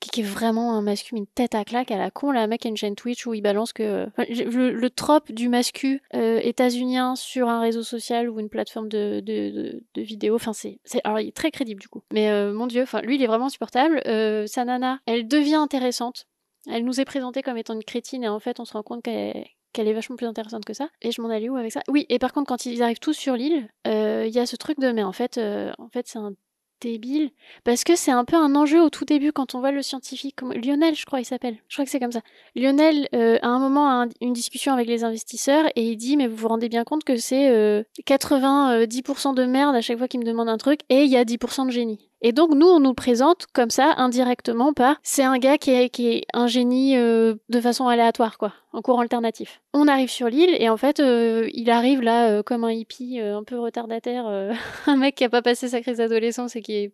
Qui, 0.00 0.10
qui 0.10 0.20
est 0.22 0.24
vraiment 0.24 0.74
un 0.76 0.82
mascu, 0.82 1.14
une 1.14 1.28
tête 1.28 1.54
à 1.54 1.64
claque 1.64 1.92
à 1.92 1.96
la 1.96 2.10
con. 2.10 2.32
Là, 2.32 2.40
un 2.42 2.48
mec 2.48 2.66
a 2.66 2.68
une 2.68 2.76
chaîne 2.76 2.96
Twitch 2.96 3.24
où 3.24 3.34
il 3.34 3.40
balance 3.40 3.72
que. 3.72 4.08
le, 4.18 4.72
le 4.72 4.90
trope 4.90 5.30
du 5.30 5.48
mascu 5.48 6.02
euh, 6.16 6.40
états-unien 6.42 7.14
sur 7.14 7.48
un 7.48 7.60
réseau 7.60 7.84
social 7.84 8.28
ou 8.28 8.40
une 8.40 8.48
plateforme 8.48 8.88
de, 8.88 9.20
de, 9.20 9.50
de, 9.50 9.84
de 9.94 10.02
vidéo, 10.02 10.34
enfin, 10.34 10.52
c'est. 10.52 10.80
c'est- 10.82 11.02
Alors, 11.04 11.20
il 11.20 11.28
est 11.28 11.36
très 11.36 11.52
crédible 11.52 11.80
du 11.80 11.86
coup. 11.88 12.02
Mais 12.12 12.30
euh, 12.30 12.52
mon 12.52 12.66
dieu, 12.66 12.82
enfin, 12.82 13.00
lui, 13.02 13.14
il 13.14 13.22
est 13.22 13.28
vraiment 13.28 13.46
insupportable. 13.46 14.02
Euh, 14.06 14.48
sa 14.48 14.64
nana, 14.64 14.98
elle 15.06 15.28
devient 15.28 15.54
intéressante. 15.54 16.26
Elle 16.68 16.84
nous 16.84 17.00
est 17.00 17.04
présentée 17.04 17.42
comme 17.42 17.56
étant 17.58 17.74
une 17.74 17.84
crétine 17.84 18.24
et 18.24 18.28
en 18.28 18.38
fait, 18.38 18.60
on 18.60 18.64
se 18.64 18.72
rend 18.72 18.82
compte 18.82 19.02
qu'elle 19.02 19.88
est 19.88 19.92
vachement 19.92 20.16
plus 20.16 20.26
intéressante 20.26 20.64
que 20.64 20.74
ça. 20.74 20.88
Et 21.00 21.10
je 21.12 21.20
m'en 21.20 21.28
allais 21.28 21.48
où 21.48 21.56
avec 21.56 21.72
ça? 21.72 21.82
Oui, 21.88 22.06
et 22.08 22.18
par 22.18 22.32
contre, 22.32 22.48
quand 22.48 22.66
ils 22.66 22.82
arrivent 22.82 23.00
tous 23.00 23.14
sur 23.14 23.34
l'île, 23.36 23.68
euh, 23.86 24.24
il 24.26 24.32
y 24.34 24.38
a 24.38 24.46
ce 24.46 24.56
truc 24.56 24.78
de 24.78 24.92
mais 24.92 25.02
en 25.02 25.12
fait, 25.12 25.38
euh, 25.38 25.72
en 25.78 25.88
fait, 25.88 26.06
c'est 26.08 26.18
un 26.18 26.32
débile 26.80 27.30
parce 27.62 27.84
que 27.84 27.94
c'est 27.94 28.10
un 28.10 28.24
peu 28.24 28.34
un 28.36 28.56
enjeu 28.56 28.82
au 28.82 28.90
tout 28.90 29.04
début 29.04 29.30
quand 29.30 29.54
on 29.54 29.60
voit 29.60 29.70
le 29.70 29.82
scientifique 29.82 30.34
comme 30.34 30.52
Lionel, 30.52 30.96
je 30.96 31.04
crois, 31.06 31.20
il 31.20 31.24
s'appelle. 31.24 31.56
Je 31.68 31.76
crois 31.76 31.84
que 31.84 31.90
c'est 31.92 32.00
comme 32.00 32.10
ça. 32.10 32.22
Lionel, 32.56 33.08
euh, 33.14 33.38
à 33.40 33.46
un 33.48 33.60
moment, 33.60 33.86
a 33.88 34.04
un- 34.04 34.08
une 34.20 34.32
discussion 34.32 34.72
avec 34.72 34.88
les 34.88 35.04
investisseurs 35.04 35.66
et 35.76 35.82
il 35.90 35.96
dit 35.96 36.16
mais 36.16 36.26
vous 36.26 36.34
vous 36.36 36.48
rendez 36.48 36.68
bien 36.68 36.82
compte 36.82 37.04
que 37.04 37.16
c'est 37.16 37.50
euh, 37.50 37.84
90% 38.04 39.32
de 39.32 39.44
merde 39.44 39.74
à 39.76 39.80
chaque 39.80 39.98
fois 39.98 40.08
qu'il 40.08 40.20
me 40.20 40.24
demande 40.24 40.48
un 40.48 40.58
truc 40.58 40.80
et 40.88 41.04
il 41.04 41.10
y 41.10 41.16
a 41.16 41.24
10% 41.24 41.66
de 41.66 41.70
génie. 41.70 42.10
Et 42.24 42.32
donc 42.32 42.54
nous, 42.54 42.68
on 42.68 42.78
nous 42.78 42.94
présente 42.94 43.46
comme 43.52 43.70
ça, 43.70 43.94
indirectement, 43.96 44.72
par 44.72 44.96
c'est 45.02 45.24
un 45.24 45.38
gars 45.38 45.58
qui 45.58 45.72
est, 45.72 45.90
qui 45.90 46.08
est 46.08 46.24
un 46.32 46.46
génie 46.46 46.96
euh, 46.96 47.34
de 47.48 47.60
façon 47.60 47.88
aléatoire, 47.88 48.38
quoi, 48.38 48.54
en 48.72 48.80
cours 48.80 49.00
alternatif. 49.00 49.60
On 49.74 49.88
arrive 49.88 50.08
sur 50.08 50.28
l'île 50.28 50.54
et 50.58 50.68
en 50.68 50.76
fait, 50.76 51.00
euh, 51.00 51.50
il 51.52 51.68
arrive 51.68 52.00
là 52.00 52.30
euh, 52.30 52.42
comme 52.44 52.62
un 52.62 52.70
hippie 52.70 53.18
un 53.18 53.42
peu 53.42 53.58
retardataire, 53.58 54.26
un 54.86 54.96
mec 54.96 55.16
qui 55.16 55.24
a 55.24 55.28
pas 55.28 55.42
passé 55.42 55.68
sa 55.68 55.80
crise 55.80 55.96
d'adolescence 55.96 56.54
et 56.54 56.62
qui 56.62 56.74
est 56.74 56.92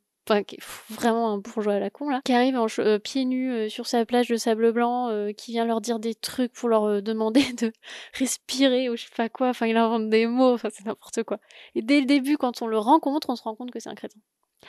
vraiment 0.91 1.33
un 1.33 1.39
bourgeois 1.39 1.75
à 1.75 1.79
la 1.79 1.91
con 1.91 2.11
là, 2.11 2.21
qui 2.25 2.33
arrive 2.33 2.57
en 2.57 2.67
pieds 3.03 3.25
nus 3.25 3.71
sur 3.71 3.87
sa 3.87 4.05
plage 4.05 4.29
de 4.29 4.37
sable 4.37 4.73
blanc, 4.73 5.09
euh, 5.09 5.33
qui 5.33 5.53
vient 5.53 5.65
leur 5.65 5.81
dire 5.81 5.99
des 5.99 6.15
trucs 6.15 6.53
pour 6.53 6.69
leur 6.69 7.03
demander 7.03 7.43
de 7.61 7.73
respirer 8.15 8.89
ou 8.89 8.97
je 8.97 9.05
sais 9.05 9.09
pas 9.17 9.29
quoi. 9.29 9.49
Enfin, 9.49 9.67
il 9.67 9.77
invente 9.77 10.09
des 10.09 10.27
mots. 10.27 10.55
Enfin, 10.55 10.69
c'est 10.73 10.87
n'importe 10.87 11.23
quoi. 11.23 11.39
Et 11.75 11.83
dès 11.83 12.01
le 12.01 12.07
début, 12.07 12.37
quand 12.37 12.63
on 12.63 12.67
le 12.67 12.79
rencontre, 12.79 13.31
on 13.31 13.37
se 13.37 13.43
rend 13.43 13.55
compte 13.55 13.71
que 13.71 13.81
c'est 13.81 13.91
un 13.91 13.95
crétin. 13.95 14.21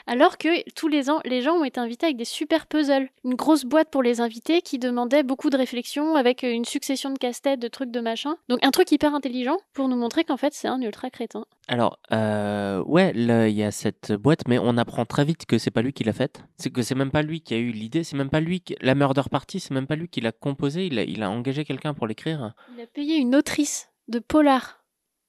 Alors 0.06 0.38
que 0.38 0.68
tous 0.72 0.88
les 0.88 1.10
ans, 1.10 1.20
les 1.24 1.42
gens 1.42 1.54
ont 1.54 1.64
été 1.64 1.80
invités 1.80 2.06
avec 2.06 2.16
des 2.16 2.24
super 2.24 2.66
puzzles. 2.66 3.08
Une 3.24 3.34
grosse 3.34 3.64
boîte 3.64 3.90
pour 3.90 4.02
les 4.02 4.20
invités 4.20 4.62
qui 4.62 4.78
demandait 4.78 5.22
beaucoup 5.22 5.50
de 5.50 5.56
réflexion 5.56 6.16
avec 6.16 6.44
euh, 6.44 6.50
une 6.50 6.64
succession 6.64 7.10
de 7.10 7.18
casse-têtes, 7.18 7.60
de 7.60 7.68
trucs 7.68 7.90
de 7.90 8.00
machin. 8.00 8.36
Donc 8.48 8.58
un 8.62 8.70
truc 8.70 8.90
hyper 8.92 9.14
intelligent 9.14 9.58
pour 9.72 9.88
nous 9.88 9.96
montrer 9.96 10.24
qu'en 10.24 10.36
fait 10.36 10.54
c'est 10.54 10.68
un 10.68 10.80
ultra 10.80 11.10
crétin. 11.10 11.44
Alors, 11.68 11.98
euh, 12.12 12.82
ouais, 12.82 13.12
là, 13.12 13.48
il 13.48 13.54
y 13.54 13.62
a 13.62 13.70
cette 13.70 14.12
boîte, 14.12 14.48
mais 14.48 14.58
on 14.58 14.76
apprend 14.76 15.04
très 15.04 15.24
vite 15.24 15.46
que 15.46 15.58
c'est 15.58 15.70
pas 15.70 15.82
lui 15.82 15.92
qui 15.92 16.02
l'a 16.02 16.12
faite. 16.12 16.42
C'est 16.56 16.70
que 16.70 16.82
c'est 16.82 16.96
même 16.96 17.12
pas 17.12 17.22
lui 17.22 17.42
qui 17.42 17.54
a 17.54 17.58
eu 17.58 17.70
l'idée, 17.70 18.02
c'est 18.02 18.16
même 18.16 18.30
pas 18.30 18.40
lui 18.40 18.60
qui... 18.60 18.74
La 18.80 18.96
Murder 18.96 19.22
Party, 19.30 19.60
c'est 19.60 19.72
même 19.72 19.86
pas 19.86 19.94
lui 19.94 20.08
qui 20.08 20.20
l'a 20.20 20.32
composé, 20.32 20.86
il 20.86 20.98
a, 20.98 21.04
il 21.04 21.22
a 21.22 21.30
engagé 21.30 21.64
quelqu'un 21.64 21.94
pour 21.94 22.08
l'écrire. 22.08 22.54
Il 22.76 22.82
a 22.82 22.86
payé 22.86 23.16
une 23.16 23.36
autrice 23.36 23.88
de 24.08 24.18
polar 24.18 24.84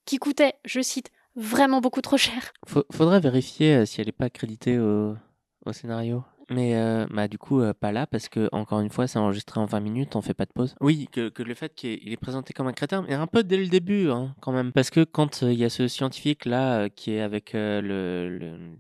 qui 0.05 0.17
coûtait, 0.17 0.55
je 0.65 0.81
cite, 0.81 1.11
vraiment 1.35 1.81
beaucoup 1.81 2.01
trop 2.01 2.17
cher. 2.17 2.53
Faudrait 2.91 3.19
vérifier 3.19 3.75
euh, 3.75 3.85
si 3.85 4.01
elle 4.01 4.09
est 4.09 4.13
pas 4.13 4.29
créditée 4.29 4.79
au, 4.79 5.15
scénario. 5.71 6.23
Mais 6.49 6.75
euh, 6.75 7.05
bah, 7.09 7.29
du 7.29 7.37
coup, 7.37 7.61
euh, 7.61 7.73
pas 7.73 7.93
là, 7.93 8.05
parce 8.05 8.27
que, 8.27 8.49
encore 8.51 8.81
une 8.81 8.89
fois, 8.89 9.07
c'est 9.07 9.19
enregistré 9.19 9.59
en 9.59 9.65
20 9.65 9.79
minutes, 9.79 10.15
on 10.17 10.21
fait 10.21 10.33
pas 10.33 10.45
de 10.45 10.51
pause. 10.51 10.75
Oui, 10.81 11.07
que, 11.11 11.31
le 11.41 11.53
fait 11.53 11.73
qu'il 11.73 12.11
est, 12.11 12.17
présenté 12.17 12.53
comme 12.53 12.67
un 12.67 12.73
crétin, 12.73 13.05
mais 13.07 13.13
un 13.13 13.27
peu 13.27 13.43
dès 13.43 13.57
le 13.57 13.67
début, 13.67 14.09
hein, 14.09 14.35
quand 14.41 14.51
même. 14.51 14.73
Parce 14.73 14.89
que 14.89 15.05
quand 15.05 15.43
il 15.43 15.53
y 15.53 15.63
a 15.63 15.69
ce 15.69 15.87
scientifique-là 15.87 16.89
qui 16.89 17.13
est 17.13 17.21
avec 17.21 17.53
le, 17.53 17.79
le- 17.81 18.75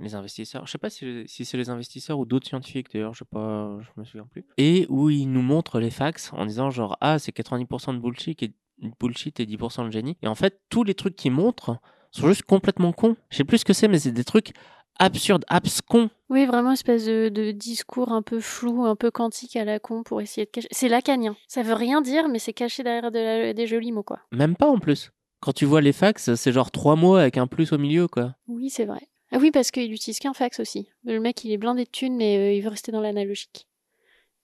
les 0.00 0.14
investisseurs, 0.14 0.66
je 0.66 0.72
sais 0.72 0.78
pas 0.78 0.90
si, 0.90 1.24
si 1.26 1.44
c'est 1.44 1.56
les 1.56 1.70
investisseurs 1.70 2.18
ou 2.18 2.24
d'autres 2.24 2.46
scientifiques 2.46 2.92
d'ailleurs, 2.92 3.12
je 3.14 3.20
sais 3.20 3.24
pas, 3.30 3.78
je 3.80 4.00
me 4.00 4.04
souviens 4.04 4.26
plus. 4.26 4.44
Et 4.56 4.86
où 4.88 5.10
il 5.10 5.26
nous 5.26 5.42
montre 5.42 5.80
les 5.80 5.90
fax 5.90 6.32
en 6.32 6.46
disant 6.46 6.70
genre, 6.70 6.96
ah, 7.00 7.18
c'est 7.18 7.34
90% 7.34 7.94
de 7.94 7.98
bullshit 7.98 8.42
et, 8.42 8.52
bullshit 9.00 9.38
et 9.40 9.46
10% 9.46 9.86
de 9.86 9.90
génie. 9.92 10.16
Et 10.22 10.26
en 10.28 10.34
fait, 10.34 10.60
tous 10.68 10.84
les 10.84 10.94
trucs 10.94 11.16
qu'il 11.16 11.32
montre 11.32 11.78
sont 12.10 12.28
juste 12.28 12.42
complètement 12.42 12.92
cons. 12.92 13.16
Je 13.30 13.38
sais 13.38 13.44
plus 13.44 13.58
ce 13.58 13.64
que 13.64 13.72
c'est, 13.72 13.88
mais 13.88 13.98
c'est 13.98 14.12
des 14.12 14.24
trucs 14.24 14.52
absurdes, 14.98 15.44
abscons. 15.48 16.10
Oui, 16.28 16.44
vraiment 16.46 16.68
une 16.68 16.74
espèce 16.74 17.06
de, 17.06 17.28
de 17.30 17.50
discours 17.52 18.12
un 18.12 18.22
peu 18.22 18.40
flou, 18.40 18.84
un 18.84 18.96
peu 18.96 19.10
quantique 19.10 19.56
à 19.56 19.64
la 19.64 19.78
con 19.78 20.02
pour 20.02 20.20
essayer 20.20 20.44
de 20.44 20.50
cacher. 20.50 20.68
C'est 20.70 20.88
lacanien. 20.88 21.36
Ça 21.48 21.62
veut 21.62 21.74
rien 21.74 22.02
dire, 22.02 22.28
mais 22.28 22.38
c'est 22.38 22.52
caché 22.52 22.82
derrière 22.82 23.10
de 23.10 23.18
la- 23.18 23.52
des 23.54 23.66
jolis 23.66 23.92
mots, 23.92 24.02
quoi. 24.02 24.20
Même 24.32 24.56
pas 24.56 24.68
en 24.68 24.78
plus. 24.78 25.10
Quand 25.40 25.52
tu 25.52 25.64
vois 25.64 25.80
les 25.80 25.92
fax, 25.92 26.34
c'est 26.34 26.52
genre 26.52 26.70
trois 26.70 26.94
mots 26.94 27.16
avec 27.16 27.36
un 27.36 27.46
plus 27.46 27.72
au 27.72 27.78
milieu, 27.78 28.06
quoi. 28.08 28.34
Oui, 28.46 28.70
c'est 28.70 28.84
vrai. 28.84 29.08
Ah 29.32 29.38
oui, 29.40 29.50
parce 29.50 29.70
qu'il 29.70 29.90
utilise 29.92 30.18
qu'un 30.18 30.34
fax 30.34 30.60
aussi. 30.60 30.88
Le 31.04 31.18
mec, 31.18 31.42
il 31.44 31.52
est 31.52 31.56
blindé 31.58 31.84
de 31.84 31.90
thunes, 31.90 32.16
mais 32.16 32.36
euh, 32.36 32.52
il 32.52 32.60
veut 32.62 32.68
rester 32.68 32.92
dans 32.92 33.00
l'analogique. 33.00 33.66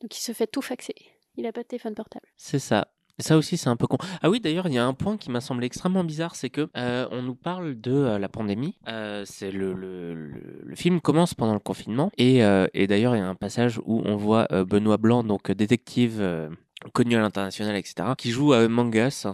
Donc 0.01 0.17
il 0.17 0.21
se 0.21 0.33
fait 0.33 0.47
tout 0.47 0.63
faxer. 0.63 0.95
Il 1.37 1.47
a 1.47 1.53
pas 1.53 1.63
de 1.63 1.69
téléphone 1.69 1.95
portable. 1.95 2.27
C'est 2.37 2.59
ça. 2.59 2.89
Ça 3.21 3.37
aussi, 3.37 3.57
c'est 3.57 3.69
un 3.69 3.77
peu 3.77 3.87
con. 3.87 3.99
Ah 4.23 4.31
oui, 4.31 4.41
d'ailleurs, 4.41 4.67
il 4.69 4.75
y 4.75 4.79
a 4.79 4.87
un 4.87 4.95
point 4.95 5.17
qui 5.17 5.31
m'a 5.31 5.41
semblé 5.41 5.67
extrêmement 5.67 6.05
bizarre, 6.05 6.35
c'est 6.37 6.51
que 6.51 6.69
euh, 6.77 7.07
on 7.11 7.23
nous 7.23 7.35
parle 7.35 7.81
de 7.81 7.93
euh, 7.93 8.19
la 8.19 8.29
pandémie. 8.29 8.77
Euh, 8.89 9.25
c'est 9.27 9.51
le, 9.51 9.73
le, 9.75 10.15
le, 10.15 10.61
le 10.65 10.75
film 10.77 11.01
commence 11.01 11.35
pendant 11.35 11.55
le 11.55 11.59
confinement, 11.59 12.11
et, 12.17 12.39
et 12.75 12.87
d'ailleurs, 12.87 13.17
il 13.17 13.19
y 13.19 13.23
a 13.23 13.29
un 13.29 13.35
passage 13.35 13.81
où 13.85 14.03
on 14.05 14.17
voit 14.17 14.47
Benoît 14.65 14.99
Blanc, 14.99 15.25
donc 15.25 15.51
détective 15.51 16.23
connu 16.93 17.17
à 17.17 17.21
l'international, 17.21 17.75
etc., 17.77 18.11
qui 18.17 18.31
joue 18.31 18.53
à 18.53 18.69
Mangas. 18.69 19.27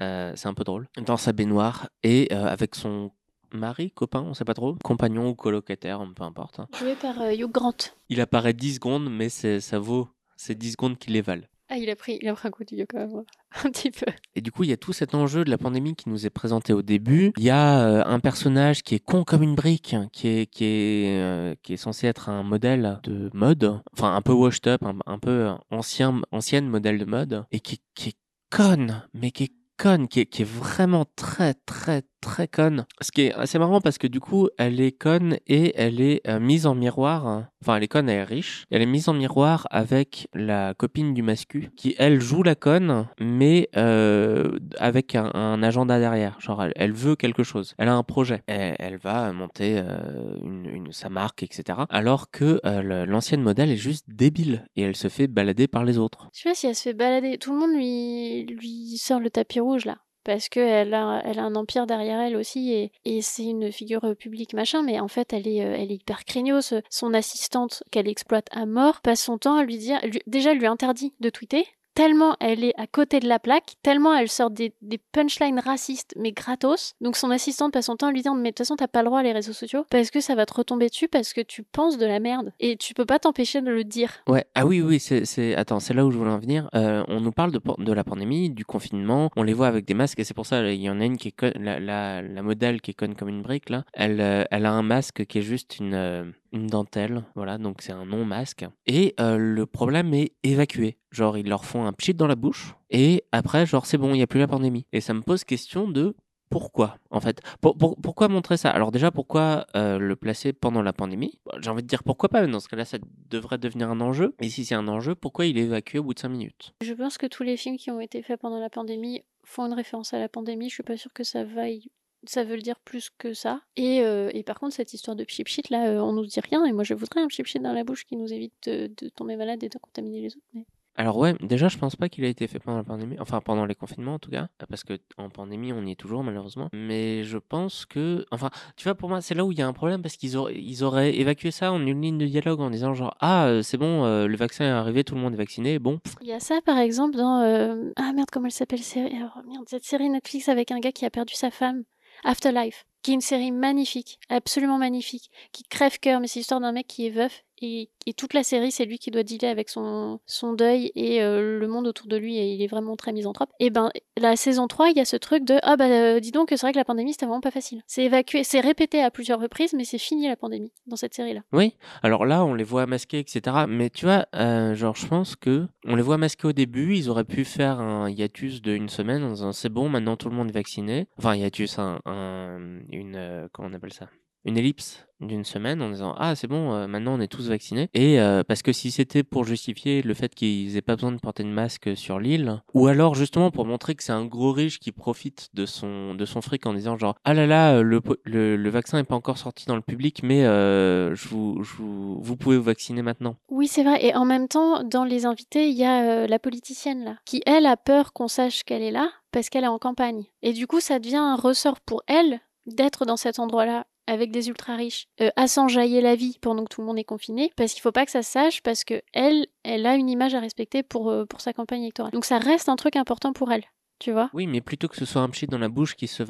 Euh, 0.00 0.32
c'est 0.34 0.48
un 0.48 0.54
peu 0.54 0.64
drôle. 0.64 0.88
Dans 1.06 1.16
sa 1.16 1.32
baignoire 1.32 1.88
et 2.02 2.32
avec 2.32 2.74
son 2.74 3.10
mari, 3.52 3.90
copain, 3.92 4.20
on 4.22 4.34
sait 4.34 4.44
pas 4.44 4.54
trop, 4.54 4.76
compagnon 4.82 5.28
ou 5.28 5.34
colocataire, 5.34 6.04
peu 6.16 6.24
importe. 6.24 6.60
Joué 6.78 6.94
par 6.94 7.14
Hugh 7.32 7.50
Grant. 7.50 7.76
Il 8.08 8.20
apparaît 8.20 8.52
10 8.54 8.74
secondes, 8.74 9.08
mais 9.10 9.28
c'est- 9.28 9.60
ça 9.60 9.78
vaut 9.78 10.08
ces 10.36 10.54
10 10.56 10.72
secondes 10.72 10.98
qui 10.98 11.10
les 11.10 11.20
valent. 11.20 11.46
Ah, 11.70 11.78
il 11.78 11.88
a 11.88 11.96
pris, 11.96 12.18
il 12.20 12.28
a 12.28 12.34
pris 12.34 12.48
un 12.48 12.50
coup 12.50 12.64
de 12.64 12.76
vieux 12.76 12.86
quand 12.88 12.98
même. 12.98 13.12
ouais. 13.12 13.24
Un 13.64 13.70
petit 13.70 13.90
peu. 13.90 14.06
Et 14.34 14.40
du 14.40 14.52
coup, 14.52 14.64
il 14.64 14.70
y 14.70 14.72
a 14.72 14.76
tout 14.76 14.92
cet 14.92 15.14
enjeu 15.14 15.44
de 15.44 15.50
la 15.50 15.58
pandémie 15.58 15.94
qui 15.94 16.08
nous 16.08 16.26
est 16.26 16.30
présenté 16.30 16.72
au 16.72 16.82
début. 16.82 17.32
Il 17.36 17.44
y 17.44 17.50
a 17.50 17.86
euh, 17.86 18.04
un 18.04 18.20
personnage 18.20 18.82
qui 18.82 18.94
est 18.94 19.04
con 19.04 19.24
comme 19.24 19.42
une 19.42 19.54
brique, 19.54 19.96
qui 20.12 20.28
est, 20.28 20.46
qui 20.46 20.64
est, 20.64 21.20
euh, 21.20 21.54
qui 21.62 21.72
est 21.74 21.78
censé 21.78 22.06
être 22.06 22.28
un 22.28 22.42
modèle 22.42 23.00
de 23.04 23.30
mode, 23.32 23.80
enfin 23.92 24.14
un 24.14 24.22
peu 24.22 24.32
washed 24.32 24.66
up, 24.66 24.82
un, 25.06 25.18
peu 25.18 25.50
ancien, 25.70 26.20
ancienne 26.32 26.68
modèle 26.68 26.98
de 26.98 27.04
mode, 27.04 27.44
et 27.50 27.60
qui, 27.60 27.80
qui 27.94 28.10
est 28.10 28.16
conne, 28.50 29.08
mais 29.14 29.30
qui 29.30 29.44
est 29.44 29.52
conne, 29.76 30.08
qui 30.08 30.20
est 30.20 30.44
vraiment 30.44 31.06
très, 31.16 31.54
très, 31.54 32.02
très 32.24 32.48
conne. 32.48 32.86
Ce 33.02 33.12
qui 33.12 33.22
est 33.22 33.34
assez 33.34 33.58
marrant 33.58 33.80
parce 33.80 33.98
que 33.98 34.06
du 34.06 34.18
coup, 34.18 34.48
elle 34.56 34.80
est 34.80 34.92
conne 34.92 35.36
et 35.46 35.72
elle 35.76 36.00
est 36.00 36.22
euh, 36.26 36.40
mise 36.40 36.66
en 36.66 36.74
miroir. 36.74 37.44
Enfin, 37.62 37.76
elle 37.76 37.82
est 37.82 37.88
conne, 37.88 38.08
elle 38.08 38.20
est 38.20 38.24
riche. 38.24 38.64
Elle 38.70 38.80
est 38.80 38.86
mise 38.86 39.08
en 39.08 39.12
miroir 39.12 39.66
avec 39.70 40.26
la 40.32 40.72
copine 40.74 41.12
du 41.12 41.22
mascu 41.22 41.70
qui, 41.76 41.94
elle, 41.98 42.20
joue 42.20 42.42
la 42.42 42.54
conne, 42.54 43.06
mais 43.20 43.68
euh, 43.76 44.58
avec 44.78 45.14
un, 45.14 45.62
agenda 45.62 45.98
derrière. 45.98 46.40
Genre, 46.40 46.64
elle, 46.74 46.92
veut 46.92 47.14
quelque 47.14 47.42
chose. 47.42 47.74
Elle 47.78 47.88
a 47.88 47.94
un 47.94 48.02
projet. 48.02 48.42
Elle, 48.46 48.76
elle 48.78 48.96
va 48.96 49.30
monter 49.32 49.78
euh, 49.78 50.36
une, 50.42 50.92
sa 50.92 51.10
marque, 51.10 51.42
etc. 51.42 51.80
Alors 51.90 52.30
que 52.30 52.60
l'ancienne 53.04 53.42
modèle 53.42 53.70
est 53.70 53.76
juste 53.76 54.06
débile 54.08 54.66
et 54.76 54.82
elle 54.82 54.96
se 54.96 55.08
fait 55.08 55.26
balader 55.26 55.68
par 55.68 55.84
les 55.84 55.98
autres. 55.98 56.28
Je 56.32 56.40
sais 56.40 56.48
pas 56.48 56.54
si 56.54 56.66
elle 56.66 56.74
se 56.74 56.82
fait 56.82 56.94
balader. 56.94 57.36
Tout 57.36 57.52
le 57.52 57.58
monde 57.58 57.76
lui 57.78 58.96
sort 58.98 59.20
le 59.20 59.28
tapis 59.28 59.60
rouge 59.60 59.84
là. 59.84 59.98
Parce 60.24 60.48
qu'elle 60.48 60.94
a, 60.94 61.22
elle 61.24 61.38
a 61.38 61.44
un 61.44 61.54
empire 61.54 61.86
derrière 61.86 62.20
elle 62.20 62.36
aussi 62.36 62.72
et, 63.04 63.20
c'est 63.22 63.44
une 63.44 63.70
figure 63.70 64.04
euh, 64.04 64.14
publique 64.14 64.54
machin, 64.54 64.82
mais 64.82 64.98
en 65.00 65.08
fait 65.08 65.32
elle 65.32 65.46
est, 65.46 65.64
euh, 65.64 65.76
elle 65.78 65.92
est 65.92 65.96
hyper 65.96 66.24
craignos. 66.24 66.74
Son 66.90 67.14
assistante 67.14 67.82
qu'elle 67.90 68.08
exploite 68.08 68.48
à 68.50 68.66
mort 68.66 69.00
passe 69.02 69.22
son 69.22 69.38
temps 69.38 69.56
à 69.56 69.64
lui 69.64 69.78
dire, 69.78 70.00
lui- 70.04 70.22
déjà 70.26 70.54
lui 70.54 70.66
interdit 70.66 71.14
de 71.20 71.30
tweeter 71.30 71.66
tellement 71.94 72.36
elle 72.40 72.64
est 72.64 72.74
à 72.76 72.86
côté 72.86 73.20
de 73.20 73.28
la 73.28 73.38
plaque, 73.38 73.74
tellement 73.82 74.14
elle 74.14 74.28
sort 74.28 74.50
des, 74.50 74.72
punchlines 75.12 75.60
racistes, 75.60 76.14
mais 76.18 76.32
gratos. 76.32 76.94
Donc 77.00 77.16
son 77.16 77.30
assistante 77.30 77.72
passe 77.72 77.86
son 77.86 77.96
temps 77.96 78.08
à 78.08 78.12
lui 78.12 78.22
dire, 78.22 78.34
mais 78.34 78.50
de 78.50 78.54
toute 78.54 78.58
façon, 78.58 78.76
t'as 78.76 78.88
pas 78.88 79.02
le 79.02 79.06
droit 79.06 79.20
à 79.20 79.22
les 79.22 79.32
réseaux 79.32 79.52
sociaux, 79.52 79.84
parce 79.90 80.10
que 80.10 80.20
ça 80.20 80.34
va 80.34 80.46
te 80.46 80.54
retomber 80.54 80.88
dessus, 80.88 81.08
parce 81.08 81.32
que 81.32 81.40
tu 81.40 81.62
penses 81.62 81.98
de 81.98 82.06
la 82.06 82.20
merde. 82.20 82.52
Et 82.60 82.76
tu 82.76 82.94
peux 82.94 83.06
pas 83.06 83.18
t'empêcher 83.18 83.60
de 83.60 83.70
le 83.70 83.84
dire. 83.84 84.10
Ouais, 84.26 84.44
ah 84.54 84.66
oui, 84.66 84.80
oui, 84.82 84.98
c'est. 84.98 85.54
Attends, 85.54 85.80
c'est 85.80 85.94
là 85.94 86.04
où 86.04 86.10
je 86.10 86.18
voulais 86.18 86.30
en 86.30 86.38
venir. 86.38 86.68
Euh, 86.74 87.04
on 87.08 87.20
nous 87.20 87.32
parle 87.32 87.52
de, 87.52 87.60
de 87.78 87.92
la 87.92 88.04
pandémie, 88.04 88.50
du 88.50 88.64
confinement, 88.64 89.30
on 89.36 89.42
les 89.42 89.52
voit 89.52 89.68
avec 89.68 89.84
des 89.84 89.94
masques, 89.94 90.18
et 90.18 90.24
c'est 90.24 90.34
pour 90.34 90.46
ça, 90.46 90.68
il 90.70 90.80
y 90.80 90.90
en 90.90 91.00
a 91.00 91.04
une 91.04 91.16
qui 91.16 91.28
est 91.28 91.58
la, 91.58 91.78
la, 91.78 92.22
la 92.22 92.42
modèle 92.42 92.80
qui 92.80 92.90
est 92.90 92.94
conne 92.94 93.14
comme 93.14 93.28
une 93.28 93.42
brique, 93.42 93.70
là. 93.70 93.84
Elle, 93.92 94.20
euh, 94.20 94.44
elle 94.50 94.66
a 94.66 94.72
un 94.72 94.82
masque 94.82 95.26
qui 95.26 95.38
est 95.38 95.42
juste 95.42 95.78
une... 95.78 95.94
Euh, 95.94 96.24
une 96.54 96.68
dentelle, 96.68 97.24
voilà, 97.34 97.58
donc 97.58 97.82
c'est 97.82 97.92
un 97.92 98.06
non-masque. 98.06 98.64
Et 98.86 99.14
euh, 99.20 99.36
le 99.36 99.66
problème 99.66 100.14
est 100.14 100.32
évacué. 100.42 100.96
Genre, 101.10 101.36
ils 101.36 101.48
leur 101.48 101.64
font 101.64 101.84
un 101.84 101.92
pchit 101.92 102.14
dans 102.14 102.26
la 102.26 102.36
bouche, 102.36 102.74
et 102.90 103.24
après, 103.32 103.66
genre, 103.66 103.86
c'est 103.86 103.98
bon, 103.98 104.10
il 104.10 104.18
n'y 104.18 104.22
a 104.22 104.26
plus 104.26 104.40
la 104.40 104.46
pandémie. 104.46 104.86
Et 104.92 105.00
ça 105.00 105.12
me 105.14 105.20
pose 105.20 105.44
question 105.44 105.88
de 105.88 106.14
pourquoi, 106.50 106.98
en 107.10 107.20
fait 107.20 107.40
pour, 107.60 107.76
pour, 107.76 107.96
Pourquoi 108.00 108.28
montrer 108.28 108.56
ça? 108.56 108.70
Alors 108.70 108.92
déjà, 108.92 109.10
pourquoi 109.10 109.66
euh, 109.74 109.98
le 109.98 110.14
placer 110.14 110.52
pendant 110.52 110.82
la 110.82 110.92
pandémie? 110.92 111.40
J'ai 111.60 111.70
envie 111.70 111.82
de 111.82 111.88
dire 111.88 112.04
pourquoi 112.04 112.28
pas, 112.28 112.42
mais 112.42 112.52
dans 112.52 112.60
ce 112.60 112.68
cas-là, 112.68 112.84
ça 112.84 112.98
devrait 113.28 113.58
devenir 113.58 113.90
un 113.90 114.00
enjeu. 114.00 114.36
Et 114.40 114.48
si 114.48 114.64
c'est 114.64 114.76
un 114.76 114.86
enjeu, 114.86 115.16
pourquoi 115.16 115.46
il 115.46 115.58
est 115.58 115.62
évacué 115.62 115.98
au 115.98 116.04
bout 116.04 116.14
de 116.14 116.20
5 116.20 116.28
minutes? 116.28 116.74
Je 116.80 116.92
pense 116.92 117.18
que 117.18 117.26
tous 117.26 117.42
les 117.42 117.56
films 117.56 117.76
qui 117.76 117.90
ont 117.90 118.00
été 118.00 118.22
faits 118.22 118.40
pendant 118.40 118.60
la 118.60 118.70
pandémie 118.70 119.22
font 119.42 119.66
une 119.66 119.72
référence 119.72 120.14
à 120.14 120.20
la 120.20 120.28
pandémie. 120.28 120.68
Je 120.68 120.74
suis 120.74 120.82
pas 120.84 120.96
sûre 120.96 121.12
que 121.12 121.24
ça 121.24 121.42
vaille 121.42 121.90
ça 122.26 122.44
veut 122.44 122.56
le 122.56 122.62
dire 122.62 122.78
plus 122.80 123.10
que 123.10 123.34
ça. 123.34 123.60
Et, 123.76 124.02
euh, 124.02 124.30
et 124.34 124.42
par 124.42 124.58
contre, 124.58 124.74
cette 124.74 124.92
histoire 124.92 125.16
de 125.16 125.24
pchip 125.24 125.48
shit, 125.48 125.70
là, 125.70 125.88
euh, 125.88 126.00
on 126.00 126.12
nous 126.12 126.26
dit 126.26 126.40
rien. 126.40 126.64
Et 126.64 126.72
moi, 126.72 126.84
je 126.84 126.94
voudrais 126.94 127.20
un 127.20 127.28
pchip 127.28 127.46
shit 127.46 127.62
dans 127.62 127.72
la 127.72 127.84
bouche 127.84 128.04
qui 128.04 128.16
nous 128.16 128.32
évite 128.32 128.54
de, 128.68 128.90
de 128.96 129.08
tomber 129.08 129.36
malade 129.36 129.62
et 129.62 129.68
de 129.68 129.78
contaminer 129.78 130.20
les 130.20 130.36
autres. 130.36 130.46
Mais... 130.54 130.66
Alors 130.96 131.16
ouais, 131.18 131.34
déjà 131.40 131.66
je 131.66 131.76
pense 131.76 131.96
pas 131.96 132.08
qu'il 132.08 132.24
a 132.24 132.28
été 132.28 132.46
fait 132.46 132.60
pendant 132.60 132.76
la 132.78 132.84
pandémie, 132.84 133.16
enfin 133.18 133.40
pendant 133.40 133.66
les 133.66 133.74
confinements 133.74 134.14
en 134.14 134.18
tout 134.20 134.30
cas, 134.30 134.46
parce 134.68 134.84
que 134.84 135.00
en 135.18 135.28
pandémie 135.28 135.72
on 135.72 135.84
y 135.84 135.92
est 135.92 135.96
toujours 135.96 136.22
malheureusement. 136.22 136.68
Mais 136.72 137.24
je 137.24 137.38
pense 137.38 137.84
que, 137.84 138.24
enfin, 138.30 138.50
tu 138.76 138.84
vois 138.84 138.94
pour 138.94 139.08
moi 139.08 139.20
c'est 139.20 139.34
là 139.34 139.44
où 139.44 139.50
il 139.50 139.58
y 139.58 139.62
a 139.62 139.66
un 139.66 139.72
problème 139.72 140.02
parce 140.02 140.16
qu'ils 140.16 140.36
auraient, 140.36 140.54
ils 140.56 140.84
auraient 140.84 141.16
évacué 141.16 141.50
ça 141.50 141.72
en 141.72 141.84
une 141.84 142.00
ligne 142.00 142.18
de 142.18 142.26
dialogue 142.26 142.60
en 142.60 142.70
disant 142.70 142.94
genre 142.94 143.16
ah 143.18 143.46
euh, 143.46 143.62
c'est 143.62 143.76
bon 143.76 144.04
euh, 144.04 144.28
le 144.28 144.36
vaccin 144.36 144.66
est 144.66 144.68
arrivé, 144.68 145.02
tout 145.02 145.16
le 145.16 145.20
monde 145.20 145.34
est 145.34 145.38
vacciné, 145.38 145.80
bon. 145.80 145.98
Il 146.20 146.28
y 146.28 146.32
a 146.32 146.38
ça 146.38 146.60
par 146.64 146.78
exemple 146.78 147.16
dans 147.16 147.40
euh, 147.40 147.90
ah 147.96 148.12
merde 148.12 148.28
comment 148.30 148.46
elle 148.46 148.52
s'appelle 148.52 148.82
série, 148.82 149.12
oh, 149.20 149.40
merde 149.48 149.64
cette 149.66 149.84
série 149.84 150.08
Netflix 150.08 150.48
avec 150.48 150.70
un 150.70 150.78
gars 150.78 150.92
qui 150.92 151.04
a 151.04 151.10
perdu 151.10 151.34
sa 151.34 151.50
femme, 151.50 151.82
Afterlife 152.24 152.84
qui 153.04 153.10
est 153.10 153.14
une 153.14 153.20
série 153.20 153.52
magnifique, 153.52 154.18
absolument 154.30 154.78
magnifique, 154.78 155.30
qui 155.52 155.62
crève 155.62 155.98
cœur, 155.98 156.20
mais 156.20 156.26
c'est 156.26 156.40
l'histoire 156.40 156.60
d'un 156.60 156.72
mec 156.72 156.86
qui 156.86 157.06
est 157.06 157.10
veuf 157.10 157.44
et, 157.60 157.88
toute 158.16 158.34
la 158.34 158.42
série, 158.42 158.70
c'est 158.70 158.84
lui 158.84 158.98
qui 158.98 159.10
doit 159.10 159.22
dealer 159.22 159.50
avec 159.50 159.68
son, 159.68 160.20
son 160.26 160.52
deuil 160.52 160.92
et 160.94 161.22
euh, 161.22 161.58
le 161.58 161.68
monde 161.68 161.86
autour 161.86 162.06
de 162.06 162.16
lui, 162.16 162.36
et 162.36 162.52
il 162.52 162.62
est 162.62 162.66
vraiment 162.66 162.96
très 162.96 163.12
misanthrope. 163.12 163.50
Et 163.60 163.70
ben, 163.70 163.90
la 164.16 164.36
saison 164.36 164.66
3, 164.66 164.90
il 164.90 164.96
y 164.96 165.00
a 165.00 165.04
ce 165.04 165.16
truc 165.16 165.44
de 165.44 165.58
Ah 165.62 165.76
bah, 165.76 165.86
euh, 165.86 166.20
dis 166.20 166.30
donc, 166.30 166.48
c'est 166.50 166.60
vrai 166.60 166.72
que 166.72 166.78
la 166.78 166.84
pandémie, 166.84 167.12
c'était 167.12 167.26
vraiment 167.26 167.40
pas 167.40 167.50
facile. 167.50 167.82
C'est 167.86 168.04
évacué, 168.04 168.44
c'est 168.44 168.60
répété 168.60 169.02
à 169.02 169.10
plusieurs 169.10 169.40
reprises, 169.40 169.72
mais 169.72 169.84
c'est 169.84 169.98
fini 169.98 170.28
la 170.28 170.36
pandémie 170.36 170.72
dans 170.86 170.96
cette 170.96 171.14
série-là. 171.14 171.40
Oui, 171.52 171.74
alors 172.02 172.26
là, 172.26 172.44
on 172.44 172.54
les 172.54 172.64
voit 172.64 172.86
masqués, 172.86 173.18
etc. 173.18 173.64
Mais 173.68 173.90
tu 173.90 174.06
vois, 174.06 174.26
euh, 174.34 174.74
genre, 174.74 174.96
je 174.96 175.06
pense 175.06 175.36
que 175.36 175.66
on 175.86 175.96
les 175.96 176.02
voit 176.02 176.18
masqués 176.18 176.48
au 176.48 176.52
début, 176.52 176.96
ils 176.96 177.08
auraient 177.10 177.24
pu 177.24 177.44
faire 177.44 177.80
un 177.80 178.08
hiatus 178.08 178.62
de 178.62 178.72
une 178.72 178.88
semaine 178.88 179.22
en 179.24 179.30
disant 179.30 179.52
C'est 179.52 179.68
bon, 179.68 179.88
maintenant 179.88 180.16
tout 180.16 180.28
le 180.28 180.36
monde 180.36 180.50
est 180.50 180.54
vacciné. 180.54 181.06
Enfin, 181.18 181.34
hiatus, 181.34 181.78
un, 181.78 182.00
un 182.04 182.80
une. 182.90 183.48
Comment 183.52 183.68
on 183.70 183.74
appelle 183.74 183.92
ça? 183.92 184.08
Une 184.44 184.56
ellipse 184.58 185.06
d'une 185.20 185.44
semaine 185.44 185.80
en 185.80 185.90
disant 185.90 186.14
ah 186.18 186.34
c'est 186.34 186.48
bon 186.48 186.72
euh, 186.74 186.86
maintenant 186.86 187.14
on 187.14 187.20
est 187.20 187.28
tous 187.28 187.48
vaccinés. 187.48 187.88
Et 187.94 188.20
euh, 188.20 188.42
parce 188.46 188.62
que 188.62 188.72
si 188.72 188.90
c'était 188.90 189.22
pour 189.22 189.44
justifier 189.44 190.02
le 190.02 190.12
fait 190.12 190.34
qu'ils 190.34 190.76
aient 190.76 190.82
pas 190.82 190.96
besoin 190.96 191.12
de 191.12 191.18
porter 191.18 191.44
de 191.44 191.48
masque 191.48 191.96
sur 191.96 192.18
l'île 192.18 192.62
ou 192.74 192.88
alors 192.88 193.14
justement 193.14 193.50
pour 193.50 193.64
montrer 193.64 193.94
que 193.94 194.02
c'est 194.02 194.12
un 194.12 194.26
gros 194.26 194.52
riche 194.52 194.80
qui 194.80 194.92
profite 194.92 195.48
de 195.54 195.66
son 195.66 196.14
de 196.14 196.24
son 196.24 196.42
fric 196.42 196.66
en 196.66 196.74
disant 196.74 196.98
genre 196.98 197.14
ah 197.24 197.32
là 197.32 197.46
là 197.46 197.80
le, 197.80 198.02
le, 198.24 198.56
le 198.56 198.70
vaccin 198.70 198.98
est 198.98 199.04
pas 199.04 199.14
encore 199.14 199.38
sorti 199.38 199.66
dans 199.66 199.76
le 199.76 199.82
public 199.82 200.20
mais 200.22 200.44
euh, 200.44 201.14
je 201.14 201.28
vous, 201.28 201.62
je 201.62 201.74
vous, 201.76 202.20
vous 202.20 202.36
pouvez 202.36 202.58
vous 202.58 202.64
vacciner 202.64 203.02
maintenant. 203.02 203.36
Oui 203.48 203.66
c'est 203.66 203.84
vrai. 203.84 204.04
Et 204.04 204.14
en 204.14 204.24
même 204.24 204.48
temps 204.48 204.82
dans 204.82 205.04
les 205.04 205.26
invités 205.26 205.68
il 205.68 205.76
y 205.76 205.84
a 205.84 206.26
la 206.26 206.38
politicienne 206.38 207.04
là 207.04 207.16
qui 207.24 207.40
elle 207.46 207.66
a 207.66 207.76
peur 207.76 208.12
qu'on 208.12 208.28
sache 208.28 208.62
qu'elle 208.64 208.82
est 208.82 208.90
là 208.90 209.10
parce 209.32 209.48
qu'elle 209.48 209.64
est 209.64 209.68
en 209.68 209.78
campagne. 209.78 210.24
Et 210.42 210.52
du 210.52 210.66
coup 210.66 210.80
ça 210.80 210.98
devient 210.98 211.16
un 211.16 211.36
ressort 211.36 211.80
pour 211.80 212.02
elle 212.08 212.40
d'être 212.66 213.04
dans 213.04 213.16
cet 213.16 213.38
endroit-là 213.38 213.86
avec 214.06 214.30
des 214.30 214.48
ultra 214.48 214.76
riches 214.76 215.06
euh, 215.20 215.30
à 215.36 215.46
s'enjailler 215.46 216.00
la 216.00 216.14
vie 216.14 216.38
pendant 216.40 216.64
que 216.64 216.74
tout 216.74 216.80
le 216.80 216.86
monde 216.86 216.98
est 216.98 217.04
confiné 217.04 217.50
parce 217.56 217.72
qu'il 217.72 217.82
faut 217.82 217.92
pas 217.92 218.04
que 218.04 218.10
ça 218.10 218.22
sache 218.22 218.62
parce 218.62 218.84
que 218.84 219.02
elle 219.12 219.46
elle 219.62 219.86
a 219.86 219.94
une 219.94 220.08
image 220.10 220.34
à 220.34 220.40
respecter 220.40 220.82
pour 220.82 221.10
euh, 221.10 221.24
pour 221.24 221.40
sa 221.40 221.52
campagne 221.52 221.82
électorale. 221.82 222.12
Donc 222.12 222.24
ça 222.24 222.38
reste 222.38 222.68
un 222.68 222.76
truc 222.76 222.96
important 222.96 223.32
pour 223.32 223.52
elle 223.52 223.64
tu 224.00 224.12
vois. 224.12 224.28
Oui 224.34 224.46
mais 224.46 224.60
plutôt 224.60 224.88
que 224.88 224.96
ce 224.96 225.04
soit 225.04 225.22
un 225.22 225.28
pchit 225.28 225.46
dans 225.46 225.58
la 225.58 225.68
bouche 225.68 225.94
qui 225.94 226.08
se 226.08 226.22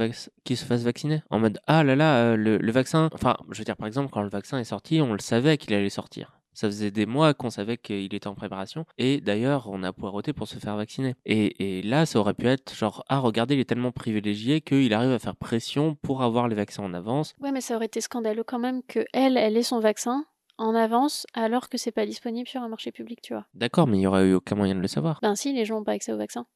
qui 0.44 0.56
se 0.56 0.64
fasse 0.64 0.82
vacciner 0.82 1.22
en 1.30 1.38
mode 1.38 1.58
ah 1.66 1.82
là 1.82 1.96
là 1.96 2.16
euh, 2.18 2.36
le, 2.36 2.58
le 2.58 2.72
vaccin 2.72 3.08
enfin 3.12 3.36
je 3.50 3.58
veux 3.58 3.64
dire 3.64 3.76
par 3.76 3.86
exemple 3.86 4.10
quand 4.12 4.22
le 4.22 4.28
vaccin 4.28 4.58
est 4.58 4.64
sorti 4.64 5.00
on 5.00 5.12
le 5.12 5.18
savait 5.18 5.56
qu'il 5.56 5.74
allait 5.74 5.88
sortir 5.90 6.33
ça 6.54 6.68
faisait 6.68 6.90
des 6.90 7.06
mois 7.06 7.34
qu'on 7.34 7.50
savait 7.50 7.76
qu'il 7.76 8.14
était 8.14 8.26
en 8.26 8.34
préparation. 8.34 8.86
Et 8.98 9.20
d'ailleurs, 9.20 9.68
on 9.68 9.82
a 9.82 9.92
poireauté 9.92 10.32
pour 10.32 10.48
se 10.48 10.58
faire 10.58 10.76
vacciner. 10.76 11.14
Et, 11.26 11.78
et, 11.78 11.82
là, 11.82 12.06
ça 12.06 12.18
aurait 12.18 12.34
pu 12.34 12.46
être 12.46 12.74
genre, 12.74 13.04
ah, 13.08 13.18
regardez, 13.18 13.54
il 13.54 13.60
est 13.60 13.68
tellement 13.68 13.92
privilégié 13.92 14.60
qu'il 14.60 14.92
arrive 14.94 15.12
à 15.12 15.18
faire 15.18 15.36
pression 15.36 15.96
pour 15.96 16.22
avoir 16.22 16.48
les 16.48 16.54
vaccins 16.54 16.82
en 16.82 16.94
avance. 16.94 17.34
Ouais, 17.40 17.52
mais 17.52 17.60
ça 17.60 17.76
aurait 17.76 17.86
été 17.86 18.00
scandaleux 18.00 18.44
quand 18.44 18.58
même 18.58 18.82
que 18.82 19.04
elle, 19.12 19.36
elle 19.36 19.56
ait 19.56 19.62
son 19.62 19.80
vaccin 19.80 20.24
en 20.56 20.74
avance 20.74 21.26
alors 21.34 21.68
que 21.68 21.78
c'est 21.78 21.92
pas 21.92 22.06
disponible 22.06 22.48
sur 22.48 22.62
un 22.62 22.68
marché 22.68 22.92
public, 22.92 23.20
tu 23.22 23.34
vois. 23.34 23.46
D'accord, 23.54 23.86
mais 23.86 23.98
il 23.98 24.02
y 24.02 24.06
aurait 24.06 24.26
eu 24.26 24.34
aucun 24.34 24.54
moyen 24.54 24.74
de 24.74 24.80
le 24.80 24.88
savoir. 24.88 25.18
Ben 25.22 25.34
si, 25.34 25.52
les 25.52 25.64
gens 25.64 25.76
n'ont 25.76 25.84
pas 25.84 25.92
accès 25.92 26.12
au 26.12 26.16
vaccin. 26.16 26.46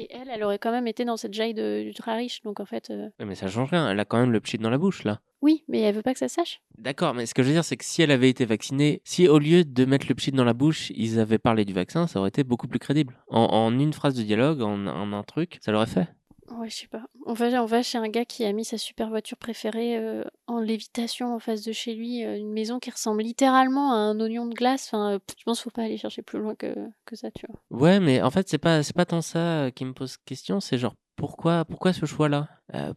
Et 0.00 0.08
elle, 0.10 0.30
elle 0.32 0.42
aurait 0.42 0.58
quand 0.58 0.70
même 0.70 0.86
été 0.86 1.04
dans 1.04 1.18
cette 1.18 1.34
jaille 1.34 1.52
de, 1.52 1.92
très 1.94 2.16
riche, 2.16 2.40
donc 2.40 2.58
en 2.58 2.64
fait. 2.64 2.88
Euh... 2.88 3.10
Mais 3.22 3.34
ça 3.34 3.48
change 3.48 3.68
rien, 3.70 3.90
elle 3.90 4.00
a 4.00 4.06
quand 4.06 4.18
même 4.18 4.32
le 4.32 4.40
pchit 4.40 4.56
dans 4.56 4.70
la 4.70 4.78
bouche 4.78 5.04
là. 5.04 5.20
Oui, 5.42 5.62
mais 5.68 5.80
elle 5.80 5.94
veut 5.94 6.02
pas 6.02 6.14
que 6.14 6.18
ça 6.18 6.28
sache. 6.28 6.62
D'accord, 6.78 7.12
mais 7.12 7.26
ce 7.26 7.34
que 7.34 7.42
je 7.42 7.48
veux 7.48 7.54
dire, 7.54 7.64
c'est 7.64 7.76
que 7.76 7.84
si 7.84 8.00
elle 8.00 8.10
avait 8.10 8.30
été 8.30 8.46
vaccinée, 8.46 9.02
si 9.04 9.28
au 9.28 9.38
lieu 9.38 9.62
de 9.64 9.84
mettre 9.84 10.06
le 10.08 10.14
pchit 10.14 10.32
dans 10.32 10.44
la 10.44 10.54
bouche, 10.54 10.90
ils 10.94 11.18
avaient 11.18 11.38
parlé 11.38 11.66
du 11.66 11.74
vaccin, 11.74 12.06
ça 12.06 12.18
aurait 12.18 12.30
été 12.30 12.44
beaucoup 12.44 12.66
plus 12.66 12.78
crédible. 12.78 13.14
En, 13.28 13.42
en 13.44 13.78
une 13.78 13.92
phrase 13.92 14.14
de 14.14 14.22
dialogue, 14.22 14.62
en, 14.62 14.86
en 14.86 15.12
un 15.12 15.22
truc, 15.22 15.58
ça 15.60 15.70
l'aurait 15.70 15.86
fait. 15.86 16.08
Ouais, 16.50 16.68
je 16.68 16.76
sais 16.76 16.86
pas. 16.88 17.02
On 17.26 17.32
va, 17.32 17.46
on 17.62 17.66
va 17.66 17.82
chez 17.82 17.98
un 17.98 18.08
gars 18.08 18.24
qui 18.24 18.44
a 18.44 18.52
mis 18.52 18.64
sa 18.64 18.76
super 18.76 19.08
voiture 19.08 19.36
préférée 19.36 19.96
euh, 19.96 20.24
en 20.46 20.58
lévitation 20.58 21.34
en 21.34 21.38
face 21.38 21.62
de 21.62 21.72
chez 21.72 21.94
lui, 21.94 22.24
euh, 22.24 22.36
une 22.36 22.52
maison 22.52 22.80
qui 22.80 22.90
ressemble 22.90 23.22
littéralement 23.22 23.92
à 23.92 23.96
un 23.96 24.18
oignon 24.20 24.46
de 24.46 24.54
glace. 24.54 24.88
Enfin, 24.88 25.12
euh, 25.12 25.18
je 25.38 25.44
pense 25.44 25.58
qu'il 25.58 25.64
faut 25.64 25.70
pas 25.70 25.82
aller 25.82 25.96
chercher 25.96 26.22
plus 26.22 26.40
loin 26.40 26.54
que, 26.56 26.74
que 27.04 27.14
ça, 27.14 27.30
tu 27.30 27.46
vois. 27.46 27.78
Ouais, 27.78 28.00
mais 28.00 28.20
en 28.20 28.30
fait, 28.30 28.48
c'est 28.48 28.58
pas, 28.58 28.82
c'est 28.82 28.96
pas 28.96 29.06
tant 29.06 29.22
ça 29.22 29.70
qui 29.74 29.84
me 29.84 29.92
pose 29.92 30.16
question, 30.18 30.60
c'est 30.60 30.78
genre 30.78 30.94
pourquoi, 31.16 31.64
pourquoi 31.64 31.92
ce 31.92 32.06
choix-là? 32.06 32.48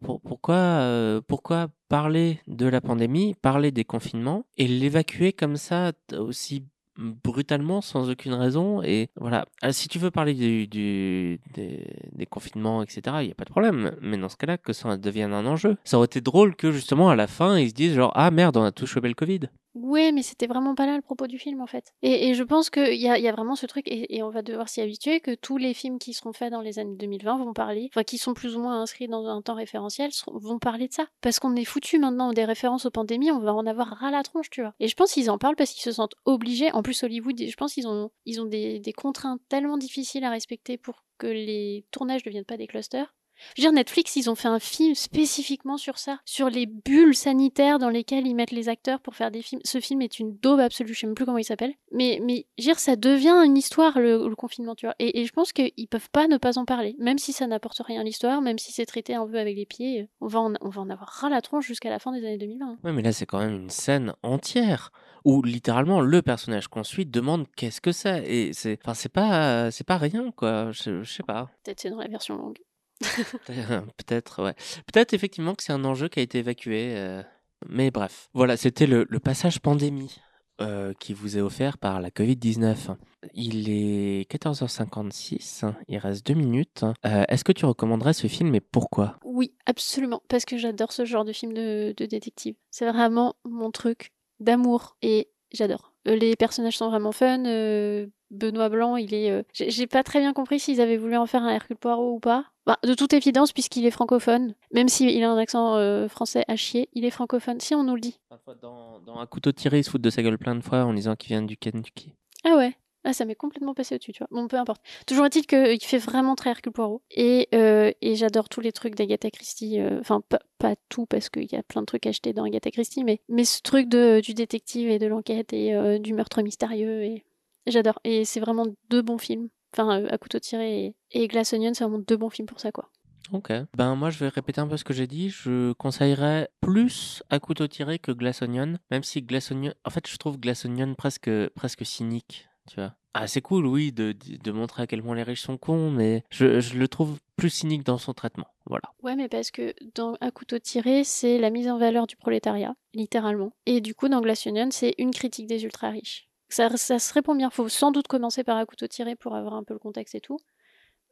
Pour, 0.02 0.22
pourquoi, 0.22 1.22
pourquoi 1.28 1.68
parler 1.90 2.40
de 2.48 2.68
la 2.68 2.80
pandémie, 2.80 3.34
parler 3.34 3.72
des 3.72 3.84
confinements 3.84 4.46
et 4.56 4.68
l'évacuer 4.68 5.34
comme 5.34 5.58
ça 5.58 5.92
aussi 6.18 6.64
brutalement 6.98 7.82
sans 7.82 8.10
aucune 8.10 8.34
raison 8.34 8.82
et 8.84 9.10
voilà. 9.16 9.46
Alors, 9.62 9.74
si 9.74 9.88
tu 9.88 10.00
veux 10.00 10.12
parler 10.12 10.34
du, 10.34 10.68
du 10.68 11.40
des, 11.54 12.26
confinements 12.30 12.82
etc 12.82 13.18
il 13.22 13.28
y 13.28 13.32
a 13.32 13.36
pas 13.36 13.46
de 13.46 13.50
problème. 13.50 13.96
Mais 14.02 14.18
dans 14.18 14.30
ce 14.30 14.38
cas-là 14.38 14.58
que 14.58 14.74
ça 14.74 14.98
devienne 14.98 15.34
un 15.34 15.46
enjeu. 15.46 15.78
Ça 15.84 15.98
aurait 15.98 16.06
été 16.06 16.22
drôle 16.22 16.56
que 16.56 16.72
justement 16.72 17.10
à 17.10 17.16
la 17.16 17.28
fin 17.28 17.58
ils 17.58 17.70
se 17.70 17.74
disent 17.74 17.96
genre 17.96 18.12
ah 18.16 18.32
merde 18.32 18.58
on 18.58 18.64
a 18.64 18.72
tous 18.72 18.86
chopé 18.86 19.08
le 19.08 19.14
covid 19.14 19.42
Ouais, 19.76 20.12
mais 20.12 20.22
c'était 20.22 20.46
vraiment 20.46 20.76
pas 20.76 20.86
là 20.86 20.96
le 20.96 21.02
propos 21.02 21.26
du 21.26 21.40
film 21.40 21.60
en 21.62 21.66
fait. 21.66 21.94
Et, 22.04 22.34
je 22.36 22.44
pense 22.44 22.70
qu'il 22.70 22.96
y 22.96 23.10
a, 23.10 23.18
y 23.18 23.28
a 23.28 23.32
vraiment 23.32 23.56
ce 23.56 23.66
truc, 23.66 23.86
et, 23.88 24.22
on 24.22 24.30
va 24.30 24.42
devoir 24.44 24.70
s'y 24.70 24.82
habituer, 24.82 25.20
que 25.20 25.34
tous 25.34 25.58
les 25.58 25.74
films 25.74 25.98
qui 25.98 26.14
seront 26.14 26.34
faits 26.34 26.52
dans 26.52 26.62
les 26.62 26.78
années 26.78 26.96
2020 26.96 27.38
vont 27.38 27.54
parler, 27.54 27.90
enfin 27.92 28.04
qui 28.04 28.18
sont 28.18 28.34
plus 28.34 28.56
ou 28.56 28.60
moins 28.60 28.82
inscrits 28.82 29.08
dans 29.08 29.26
un 29.26 29.42
temps 29.42 29.56
référentiel, 29.56 30.12
vont 30.28 30.60
parler 30.60 30.88
de 30.88 30.94
ça. 30.94 31.08
Parce 31.22 31.40
qu'on 31.40 31.56
est 31.56 31.66
foutu 31.66 31.98
maintenant 31.98 32.34
des 32.34 32.46
références 32.46 32.86
aux 32.86 32.92
pandémies, 32.92 33.32
on 33.32 33.40
va 33.40 33.54
en 33.54 33.66
avoir 33.66 33.88
ras 33.88 34.12
la 34.12 34.22
tronche, 34.22 34.50
tu 34.50 34.62
vois. 34.62 34.74
Et 34.80 34.88
je 34.88 34.96
pense 34.96 35.12
qu'ils 35.12 35.32
en 35.32 35.38
parlent 35.40 35.56
parce 35.56 35.72
qu'ils 35.72 35.82
se 35.82 35.92
sentent 35.92 36.16
obligés. 36.26 36.72
En 36.74 36.84
plus, 36.84 37.04
Hollywood, 37.04 37.40
je 37.40 37.56
pense 37.56 37.74
qu'ils 37.74 37.88
ont, 37.88 38.12
ils 38.26 38.42
ont 38.42 38.46
des, 38.46 38.80
des 38.80 38.94
contraintes 38.94 39.42
tellement 39.50 39.78
difficiles 39.78 40.24
à 40.24 40.30
respecter 40.30 40.78
pour 40.78 41.04
que 41.18 41.28
les 41.28 41.86
tournages 41.92 42.22
ne 42.26 42.30
deviennent 42.30 42.46
pas 42.46 42.58
des 42.58 42.68
clusters 42.68 43.14
je 43.56 43.62
veux 43.62 43.68
dire, 43.68 43.72
Netflix, 43.74 44.16
ils 44.16 44.30
ont 44.30 44.36
fait 44.36 44.48
un 44.48 44.60
film 44.60 44.96
spécifiquement 44.96 45.78
sur 45.78 45.98
ça, 45.98 46.20
sur 46.26 46.50
les 46.50 46.66
bulles 46.66 47.16
sanitaires 47.16 47.80
dans 47.80 47.90
lesquelles 47.90 48.28
ils 48.28 48.36
mettent 48.36 48.52
les 48.52 48.70
acteurs 48.70 49.00
pour 49.00 49.16
faire 49.16 49.32
des 49.32 49.42
films. 49.42 49.62
Ce 49.64 49.80
film 49.80 50.02
est 50.02 50.20
une 50.20 50.38
daube 50.38 50.60
absolue, 50.60 50.94
je 50.94 51.02
sais 51.02 51.08
même 51.08 51.16
plus 51.16 51.26
comment 51.26 51.38
il 51.38 51.44
s'appelle. 51.44 51.74
Mais, 51.92 52.20
mais, 52.24 52.48
je 52.58 52.64
veux 52.64 52.72
dire, 52.72 52.80
ça 52.80 52.96
devient 52.96 53.42
une 53.46 53.58
histoire, 53.58 54.00
le, 54.00 54.28
le 54.28 54.36
confinement, 54.36 54.76
tu 54.76 54.86
vois. 54.86 54.96
Et, 55.00 55.22
et, 55.22 55.26
je 55.26 55.34
pense 55.34 55.54
qu'ils 55.54 55.88
peuvent 55.90 56.10
pas 56.12 56.28
ne 56.28 56.38
pas 56.38 56.58
en 56.58 56.66
parler. 56.66 56.96
Même 57.00 57.18
si 57.18 57.34
ça 57.34 57.48
n'apporte 57.48 57.82
rien 57.86 58.02
à 58.02 58.04
l'histoire, 58.04 58.42
même 58.42 58.58
si 58.58 58.72
c'est 58.72 58.86
traité 58.86 59.16
un 59.16 59.28
peu 59.28 59.40
avec 59.40 59.56
les 59.56 59.66
pieds, 59.66 60.10
on 60.22 60.28
va 60.28 60.40
en, 60.40 60.54
on 60.62 60.70
va 60.70 60.82
en 60.82 60.90
avoir 60.90 61.10
ras 61.10 61.30
la 61.30 61.42
tronche 61.42 61.66
jusqu'à 61.68 61.90
la 61.90 62.00
fin 62.00 62.12
des 62.12 62.26
années 62.26 62.38
2020. 62.38 62.80
Ouais, 62.84 62.92
mais 62.92 63.02
là, 63.02 63.12
c'est 63.12 63.26
quand 63.26 63.40
même 63.40 63.56
une 63.56 63.70
scène 63.70 64.14
entière 64.24 64.92
où 65.26 65.42
littéralement 65.42 66.02
le 66.02 66.22
personnage 66.22 66.68
qu'on 66.68 66.84
suit 66.84 67.06
demande 67.06 67.48
qu'est-ce 67.56 67.80
que 67.80 67.92
c'est 67.92 68.26
et 68.26 68.52
c'est 68.52 68.78
enfin 68.84 68.94
c'est 68.94 69.08
pas 69.12 69.72
c'est 69.72 69.86
pas 69.86 69.98
rien 69.98 70.32
quoi 70.32 70.72
je, 70.72 71.02
je 71.02 71.14
sais 71.14 71.24
pas 71.24 71.50
peut-être 71.64 71.80
c'est 71.80 71.90
dans 71.90 72.00
la 72.00 72.10
version 72.10 72.36
longue 72.36 72.60
Peut-être, 73.48 74.44
ouais. 74.44 74.54
Peut-être 74.92 75.14
effectivement 75.14 75.56
que 75.56 75.64
c'est 75.64 75.74
un 75.74 75.86
enjeu 75.86 76.08
qui 76.08 76.20
a 76.20 76.24
été 76.24 76.40
évacué. 76.40 76.94
Euh... 76.96 77.22
Mais 77.70 77.92
bref. 77.92 78.30
Voilà, 78.34 78.58
c'était 78.58 78.88
le, 78.88 79.06
passage 79.20 79.60
pandémie. 79.60 80.18
euh, 80.62 80.94
qui 81.00 81.14
vous 81.14 81.38
est 81.38 81.42
offert 81.42 81.78
par 81.78 82.00
la 82.00 82.10
Covid-19. 82.10 82.96
Il 83.34 83.70
est 83.70 84.30
14h56, 84.32 85.74
il 85.88 85.98
reste 85.98 86.26
deux 86.28 86.34
minutes. 86.36 86.84
Euh, 87.06 87.24
Est-ce 87.28 87.44
que 87.44 87.52
tu 87.52 87.66
recommanderais 87.66 88.14
ce 88.14 88.28
film 88.28 88.54
et 88.54 88.60
pourquoi? 88.62 89.18
Oui, 89.24 89.54
absolument, 89.66 90.22
parce 90.28 90.46
que 90.46 90.58
j'adore 90.58 90.92
ce 90.92 91.06
genre 91.06 91.26
de 91.26 91.34
film 91.34 91.54
de, 91.54 91.94
de 91.98 92.06
détective. 92.06 92.56
C'est 92.70 92.90
vraiment 92.90 93.36
mon 93.46 93.72
truc 93.72 94.12
d'amour 94.40 94.96
et 95.02 95.30
j'adore. 95.54 95.93
Euh, 96.08 96.16
Les 96.16 96.36
personnages 96.36 96.78
sont 96.78 96.90
vraiment 96.90 97.12
fun. 97.12 97.46
euh, 97.46 98.08
Benoît 98.32 98.70
Blanc, 98.70 98.96
il 98.98 99.14
est. 99.14 99.30
euh, 99.32 99.44
J'ai 99.54 99.86
pas 99.88 100.04
très 100.04 100.20
bien 100.20 100.34
compris 100.34 100.60
s'ils 100.60 100.82
avaient 100.82 100.98
voulu 100.98 101.16
en 101.18 101.26
faire 101.28 101.44
un 101.44 101.50
Hercule 101.50 101.78
Poirot 101.78 102.14
ou 102.16 102.20
pas. 102.20 102.46
Bah, 102.66 102.80
de 102.84 102.94
toute 102.96 103.14
évidence, 103.14 103.52
puisqu'il 103.52 103.86
est 103.86 103.92
francophone, 103.92 104.56
même 104.74 104.88
s'il 104.88 105.22
a 105.24 105.30
un 105.32 105.38
accent 105.38 105.76
euh, 105.76 106.08
français 106.08 106.44
à 106.48 106.56
chier, 106.56 106.90
il 106.94 107.06
est 107.06 107.12
francophone. 107.12 107.60
Si 107.60 107.76
on 107.76 107.84
nous 107.84 107.96
le 107.96 108.02
dit. 108.02 108.20
dans, 108.62 109.00
dans 109.02 109.20
Un 109.20 109.26
couteau 109.28 109.52
tiré, 109.52 109.80
il 109.80 109.84
se 109.84 109.90
fout 109.92 110.02
de 110.02 110.10
sa 110.10 110.24
gueule 110.24 110.38
plein 110.38 110.56
de 110.56 110.62
fois 110.62 110.84
en 110.86 110.94
disant 110.94 111.16
qu'il 111.16 111.28
vient 111.30 111.42
du 111.44 111.58
Kentucky. 111.58 112.14
Ah 112.44 112.56
ouais. 112.58 112.74
Ah, 113.06 113.14
ça 113.14 113.26
m'est 113.26 113.36
complètement 113.36 113.74
passé 113.74 113.96
au-dessus, 113.96 114.14
tu 114.14 114.20
vois. 114.20 114.28
Bon, 114.32 114.48
peu 114.48 114.58
importe. 114.58 114.82
Toujours 115.06 115.26
est-il 115.26 115.46
qu'il 115.46 115.84
fait 115.84 115.98
vraiment 115.98 116.36
très 116.36 116.52
Hercule 116.52 116.72
Poirot. 116.72 117.02
Et, 117.12 117.50
euh, 117.54 117.92
et 118.02 118.16
j'adore 118.16 118.48
tous 118.48 118.62
les 118.62 118.72
trucs 118.72 118.96
d'Agatha 118.96 119.30
Christie. 119.30 119.80
euh, 119.82 120.00
Enfin, 120.00 120.22
pas, 120.58 120.76
tout, 120.88 121.06
parce 121.06 121.30
qu'il 121.30 121.52
y 121.52 121.56
a 121.56 121.64
plein 121.64 121.82
de 121.82 121.86
trucs 121.86 122.08
achetés 122.08 122.32
dans 122.32 122.46
Agatha 122.46 122.72
Christie, 122.72 123.04
mais, 123.04 123.20
mais 123.28 123.44
ce 123.44 123.62
truc 123.62 123.90
de, 123.90 124.22
du 124.22 124.34
détective 124.34 124.90
et 124.90 125.00
de 125.00 125.08
l'enquête 125.08 125.52
et 125.52 125.74
euh, 125.76 126.00
du 126.00 126.14
meurtre 126.14 126.42
mystérieux. 126.42 127.04
Et 127.04 127.24
j'adore. 127.68 128.00
Et 128.06 128.24
c'est 128.24 128.40
vraiment 128.40 128.68
deux 128.90 129.02
bons 129.02 129.18
films. 129.18 129.50
Enfin, 129.76 130.02
euh, 130.02 130.08
À 130.10 130.18
couteau 130.18 130.40
tiré 130.40 130.86
et, 130.86 130.96
et 131.12 131.28
Glass 131.28 131.52
Onion, 131.54 131.74
c'est 131.74 131.84
vraiment 131.84 132.00
deux 132.08 132.16
bons 132.18 132.30
films 132.30 132.48
pour 132.48 132.60
ça, 132.60 132.72
quoi. 132.72 132.90
Ok. 133.32 133.52
Ben 133.78 133.96
moi 133.96 134.10
je 134.10 134.20
vais 134.20 134.28
répéter 134.28 134.60
un 134.60 134.68
peu 134.68 134.76
ce 134.78 134.84
que 134.84 134.94
j'ai 134.94 135.08
dit. 135.08 135.30
Je 135.30 135.72
conseillerais 135.74 136.50
plus 136.62 137.24
à 137.30 137.40
couteau 137.40 137.68
tiré 137.68 137.98
que 137.98 138.12
Glass 138.12 138.42
Onion, 138.42 138.76
même 138.92 139.04
si 139.04 139.22
Glass 139.22 139.50
Onion, 139.52 139.74
en 139.86 139.90
fait 139.90 140.08
je 140.08 140.18
trouve 140.18 140.38
Glass 140.38 140.66
Onion 140.66 140.94
presque 140.94 141.32
presque 141.56 141.86
cynique, 141.86 142.48
tu 142.68 142.80
vois. 142.80 142.94
Ah 143.16 143.28
c'est 143.28 143.42
cool 143.42 143.68
oui 143.68 143.92
de, 143.92 144.12
de, 144.12 144.52
montrer 144.52 144.84
à 144.84 144.88
quel 144.88 145.04
point 145.04 145.16
les 145.16 145.22
riches 145.24 145.44
sont 145.44 145.58
cons, 145.58 145.92
mais 145.92 146.24
je, 146.32 146.60
je 146.60 146.78
le 146.78 146.88
trouve 146.88 147.20
plus 147.36 147.52
cynique 147.52 147.84
dans 147.84 148.00
son 148.00 148.14
traitement. 148.14 148.48
Voilà. 148.66 148.84
Ouais, 149.04 149.16
mais 149.16 149.30
parce 149.30 149.52
que 149.52 149.74
dans 149.94 150.16
À 150.20 150.32
couteau 150.32 150.58
tiré, 150.58 151.04
c'est 151.04 151.38
la 151.38 151.52
mise 151.52 151.70
en 151.70 151.78
valeur 151.78 152.08
du 152.08 152.16
prolétariat, 152.16 152.76
littéralement. 152.94 153.54
Et 153.66 153.82
du 153.82 153.94
coup, 153.94 154.08
dans 154.08 154.22
Glass 154.22 154.48
Onion, 154.48 154.70
c'est 154.72 154.96
une 154.98 155.12
critique 155.12 155.46
des 155.46 155.64
ultra 155.64 155.90
riches. 155.90 156.28
Ça, 156.50 156.76
ça 156.78 156.98
se 156.98 157.14
répond 157.14 157.36
bien. 157.36 157.50
Faut 157.50 157.70
sans 157.70 157.92
doute 157.92 158.08
commencer 158.08 158.44
par 158.44 158.58
À 158.58 158.66
couteau 158.66 158.88
tiré 158.88 159.16
pour 159.16 159.36
avoir 159.36 159.54
un 159.54 159.64
peu 159.64 159.74
le 159.74 159.80
contexte 159.80 160.16
et 160.16 160.22
tout. 160.22 160.40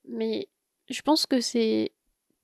Mais 0.07 0.47
je 0.89 1.01
pense 1.01 1.27
que 1.27 1.39
c'est 1.41 1.91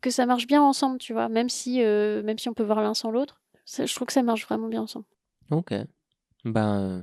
que 0.02 0.10
ça 0.12 0.26
marche 0.26 0.46
bien 0.46 0.62
ensemble, 0.62 1.00
tu 1.00 1.14
vois. 1.14 1.30
Même 1.30 1.50
si, 1.50 1.82
euh, 1.82 2.22
même 2.24 2.38
si 2.38 2.50
on 2.50 2.54
peut 2.54 2.64
voir 2.64 2.82
l'un 2.82 2.94
sans 2.94 3.10
l'autre, 3.10 3.42
ça- 3.66 3.86
je 3.86 3.96
trouve 3.96 4.08
que 4.08 4.14
ça 4.14 4.22
marche 4.24 4.46
vraiment 4.46 4.68
bien 4.68 4.84
ensemble. 4.84 5.06
Ok. 5.50 5.74
Ben, 6.48 6.80
euh, 6.80 7.02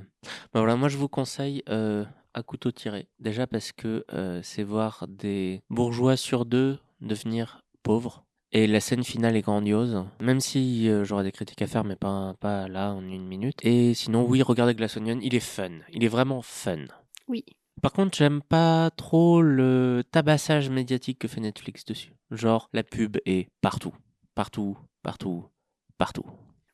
ben 0.53 0.59
voilà, 0.59 0.75
moi 0.75 0.89
je 0.89 0.97
vous 0.97 1.07
conseille 1.07 1.63
euh, 1.69 2.03
à 2.33 2.43
couteau 2.43 2.71
tiré. 2.71 3.07
Déjà 3.19 3.47
parce 3.47 3.71
que 3.71 4.05
euh, 4.13 4.41
c'est 4.43 4.63
voir 4.63 5.05
des 5.07 5.61
bourgeois 5.69 6.17
sur 6.17 6.45
deux 6.45 6.79
devenir 7.01 7.61
pauvres. 7.83 8.25
Et 8.51 8.67
la 8.67 8.79
scène 8.79 9.03
finale 9.03 9.35
est 9.35 9.41
grandiose, 9.41 10.05
même 10.21 10.39
si 10.39 10.89
j'aurais 11.03 11.23
des 11.23 11.33
critiques 11.33 11.61
à 11.61 11.67
faire, 11.67 11.83
mais 11.83 11.97
pas, 11.97 12.35
pas 12.39 12.69
là 12.69 12.93
en 12.93 13.01
une 13.01 13.25
minute. 13.25 13.57
Et 13.63 13.93
sinon, 13.93 14.25
oui, 14.25 14.41
regardez 14.41 14.73
Glass 14.73 14.95
Onion, 14.95 15.19
il 15.21 15.35
est 15.35 15.41
fun. 15.41 15.71
Il 15.91 16.05
est 16.05 16.09
vraiment 16.09 16.41
fun. 16.41 16.85
Oui. 17.27 17.43
Par 17.81 17.91
contre, 17.91 18.17
j'aime 18.17 18.41
pas 18.41 18.91
trop 18.91 19.41
le 19.41 20.03
tabassage 20.09 20.69
médiatique 20.69 21.19
que 21.19 21.27
fait 21.27 21.41
Netflix 21.41 21.83
dessus. 21.83 22.13
Genre, 22.31 22.69
la 22.71 22.83
pub 22.83 23.17
est 23.25 23.49
partout. 23.59 23.93
Partout, 24.35 24.77
partout, 25.03 25.49
partout. 25.97 26.25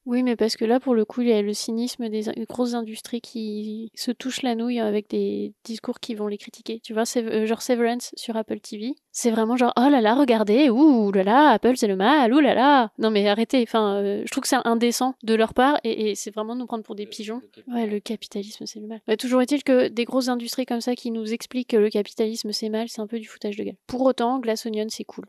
Oui, 0.07 0.23
mais 0.23 0.35
parce 0.35 0.55
que 0.57 0.65
là, 0.65 0.79
pour 0.79 0.95
le 0.95 1.05
coup, 1.05 1.21
il 1.21 1.27
y 1.27 1.31
a 1.31 1.41
le 1.43 1.53
cynisme 1.53 2.09
des 2.09 2.27
in- 2.29 2.33
grosses 2.49 2.73
industries 2.73 3.21
qui 3.21 3.91
se 3.93 4.09
touchent 4.11 4.41
la 4.41 4.55
nouille 4.55 4.79
avec 4.79 5.07
des 5.09 5.53
discours 5.63 5.99
qui 5.99 6.15
vont 6.15 6.25
les 6.27 6.39
critiquer. 6.39 6.79
Tu 6.79 6.93
vois, 6.93 7.03
euh, 7.17 7.45
genre 7.45 7.61
Severance 7.61 8.11
sur 8.17 8.35
Apple 8.35 8.59
TV. 8.59 8.95
C'est 9.11 9.29
vraiment 9.29 9.57
genre, 9.57 9.73
oh 9.77 9.89
là 9.89 10.01
là, 10.01 10.15
regardez, 10.15 10.69
ouh 10.71 11.11
là 11.11 11.23
là, 11.23 11.49
Apple 11.51 11.77
c'est 11.77 11.87
le 11.87 11.95
mal, 11.95 12.33
ouh 12.33 12.39
là 12.39 12.55
là. 12.55 12.91
Non 12.97 13.11
mais 13.11 13.27
arrêtez, 13.27 13.61
enfin, 13.61 13.97
euh, 13.97 14.23
je 14.25 14.31
trouve 14.31 14.41
que 14.41 14.47
c'est 14.47 14.55
indécent 14.65 15.13
de 15.23 15.35
leur 15.35 15.53
part 15.53 15.79
et, 15.83 16.09
et 16.09 16.15
c'est 16.15 16.31
vraiment 16.33 16.55
nous 16.55 16.65
prendre 16.65 16.83
pour 16.83 16.95
des 16.95 17.05
pigeons. 17.05 17.41
Ouais, 17.67 17.85
le 17.85 17.99
capitalisme 17.99 18.65
c'est 18.65 18.79
le 18.79 18.87
mal. 18.87 19.01
Ouais, 19.07 19.17
toujours 19.17 19.41
est-il 19.41 19.63
que 19.63 19.87
des 19.87 20.05
grosses 20.05 20.29
industries 20.29 20.65
comme 20.65 20.81
ça 20.81 20.95
qui 20.95 21.11
nous 21.11 21.31
expliquent 21.31 21.69
que 21.69 21.77
le 21.77 21.89
capitalisme 21.89 22.51
c'est 22.53 22.69
mal, 22.69 22.89
c'est 22.89 23.01
un 23.01 23.07
peu 23.07 23.19
du 23.19 23.27
foutage 23.27 23.55
de 23.57 23.63
gueule. 23.65 23.75
Pour 23.85 24.01
autant, 24.01 24.39
Glass 24.39 24.65
Onion 24.65 24.87
c'est 24.89 25.03
cool. 25.03 25.25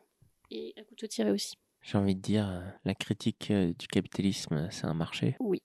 Et 0.51 0.73
à 0.79 0.83
couteau 0.85 1.07
tiré 1.07 1.31
aussi. 1.31 1.55
J'ai 1.83 1.99
envie 1.99 2.15
de 2.15 2.21
dire, 2.21 2.49
euh, 2.49 2.61
la 2.85 2.95
critique 2.95 3.51
euh, 3.51 3.73
du 3.79 3.87
capitalisme, 3.89 4.69
c'est 4.71 4.87
un 4.87 4.95
marché. 4.95 5.37
Oui. 5.41 5.63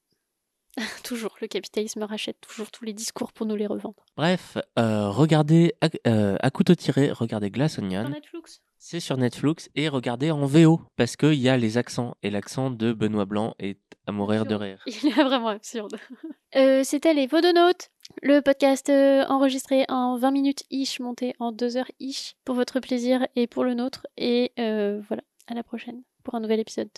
toujours, 1.04 1.36
le 1.42 1.48
capitalisme 1.48 2.04
rachète 2.04 2.40
toujours 2.42 2.70
tous 2.72 2.86
les 2.86 2.94
discours 2.94 3.34
pour 3.34 3.46
nous 3.46 3.56
les 3.56 3.68
revendre. 3.68 4.06
Bref, 4.16 4.58
euh, 4.78 5.10
regardez 5.10 5.74
à, 5.82 5.90
euh, 6.08 6.38
à 6.40 6.52
couteau 6.52 6.76
tiré, 6.76 7.12
regardez 7.12 7.50
Glass 7.50 7.80
Onion. 7.80 8.10
Netflix 8.10 8.62
C'est 8.78 9.00
sur 9.00 9.18
Netflix 9.18 9.70
et 9.76 9.90
regardez 9.90 10.30
en 10.32 10.46
VO 10.46 10.82
parce 10.96 11.16
qu'il 11.16 11.34
y 11.36 11.50
a 11.50 11.58
les 11.58 11.78
accents 11.78 12.16
et 12.22 12.30
l'accent 12.30 12.70
de 12.70 12.94
Benoît 12.94 13.26
Blanc 13.26 13.56
est 13.60 13.80
à 14.06 14.12
mourir 14.12 14.46
de 14.46 14.56
rire. 14.56 14.84
Il 14.88 15.08
est 15.08 15.24
vraiment 15.24 15.50
absurde. 15.50 15.98
Euh, 16.56 16.84
C'était 16.86 17.14
les 17.14 17.28
Vodonautes, 17.28 17.90
le 18.24 18.40
podcast 18.40 18.90
euh, 18.90 19.26
enregistré 19.26 19.84
en 19.90 20.18
20 20.18 20.32
minutes 20.32 20.64
ish, 20.72 21.02
monté 21.02 21.36
en 21.40 21.52
2 21.52 21.76
heures 21.76 21.92
ish, 22.00 22.36
pour 22.46 22.56
votre 22.56 22.80
plaisir 22.80 23.28
et 23.36 23.48
pour 23.48 23.66
le 23.66 23.74
nôtre. 23.74 24.08
Et 24.16 24.54
euh, 24.58 25.02
voilà, 25.10 25.24
à 25.48 25.54
la 25.54 25.64
prochaine 25.64 26.04
pour 26.24 26.36
un 26.36 26.40
nouvel 26.40 26.60
épisode. 26.60 26.90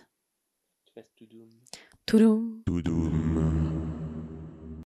Toudoum. 2.06 2.64
Toudoum. 2.66 3.89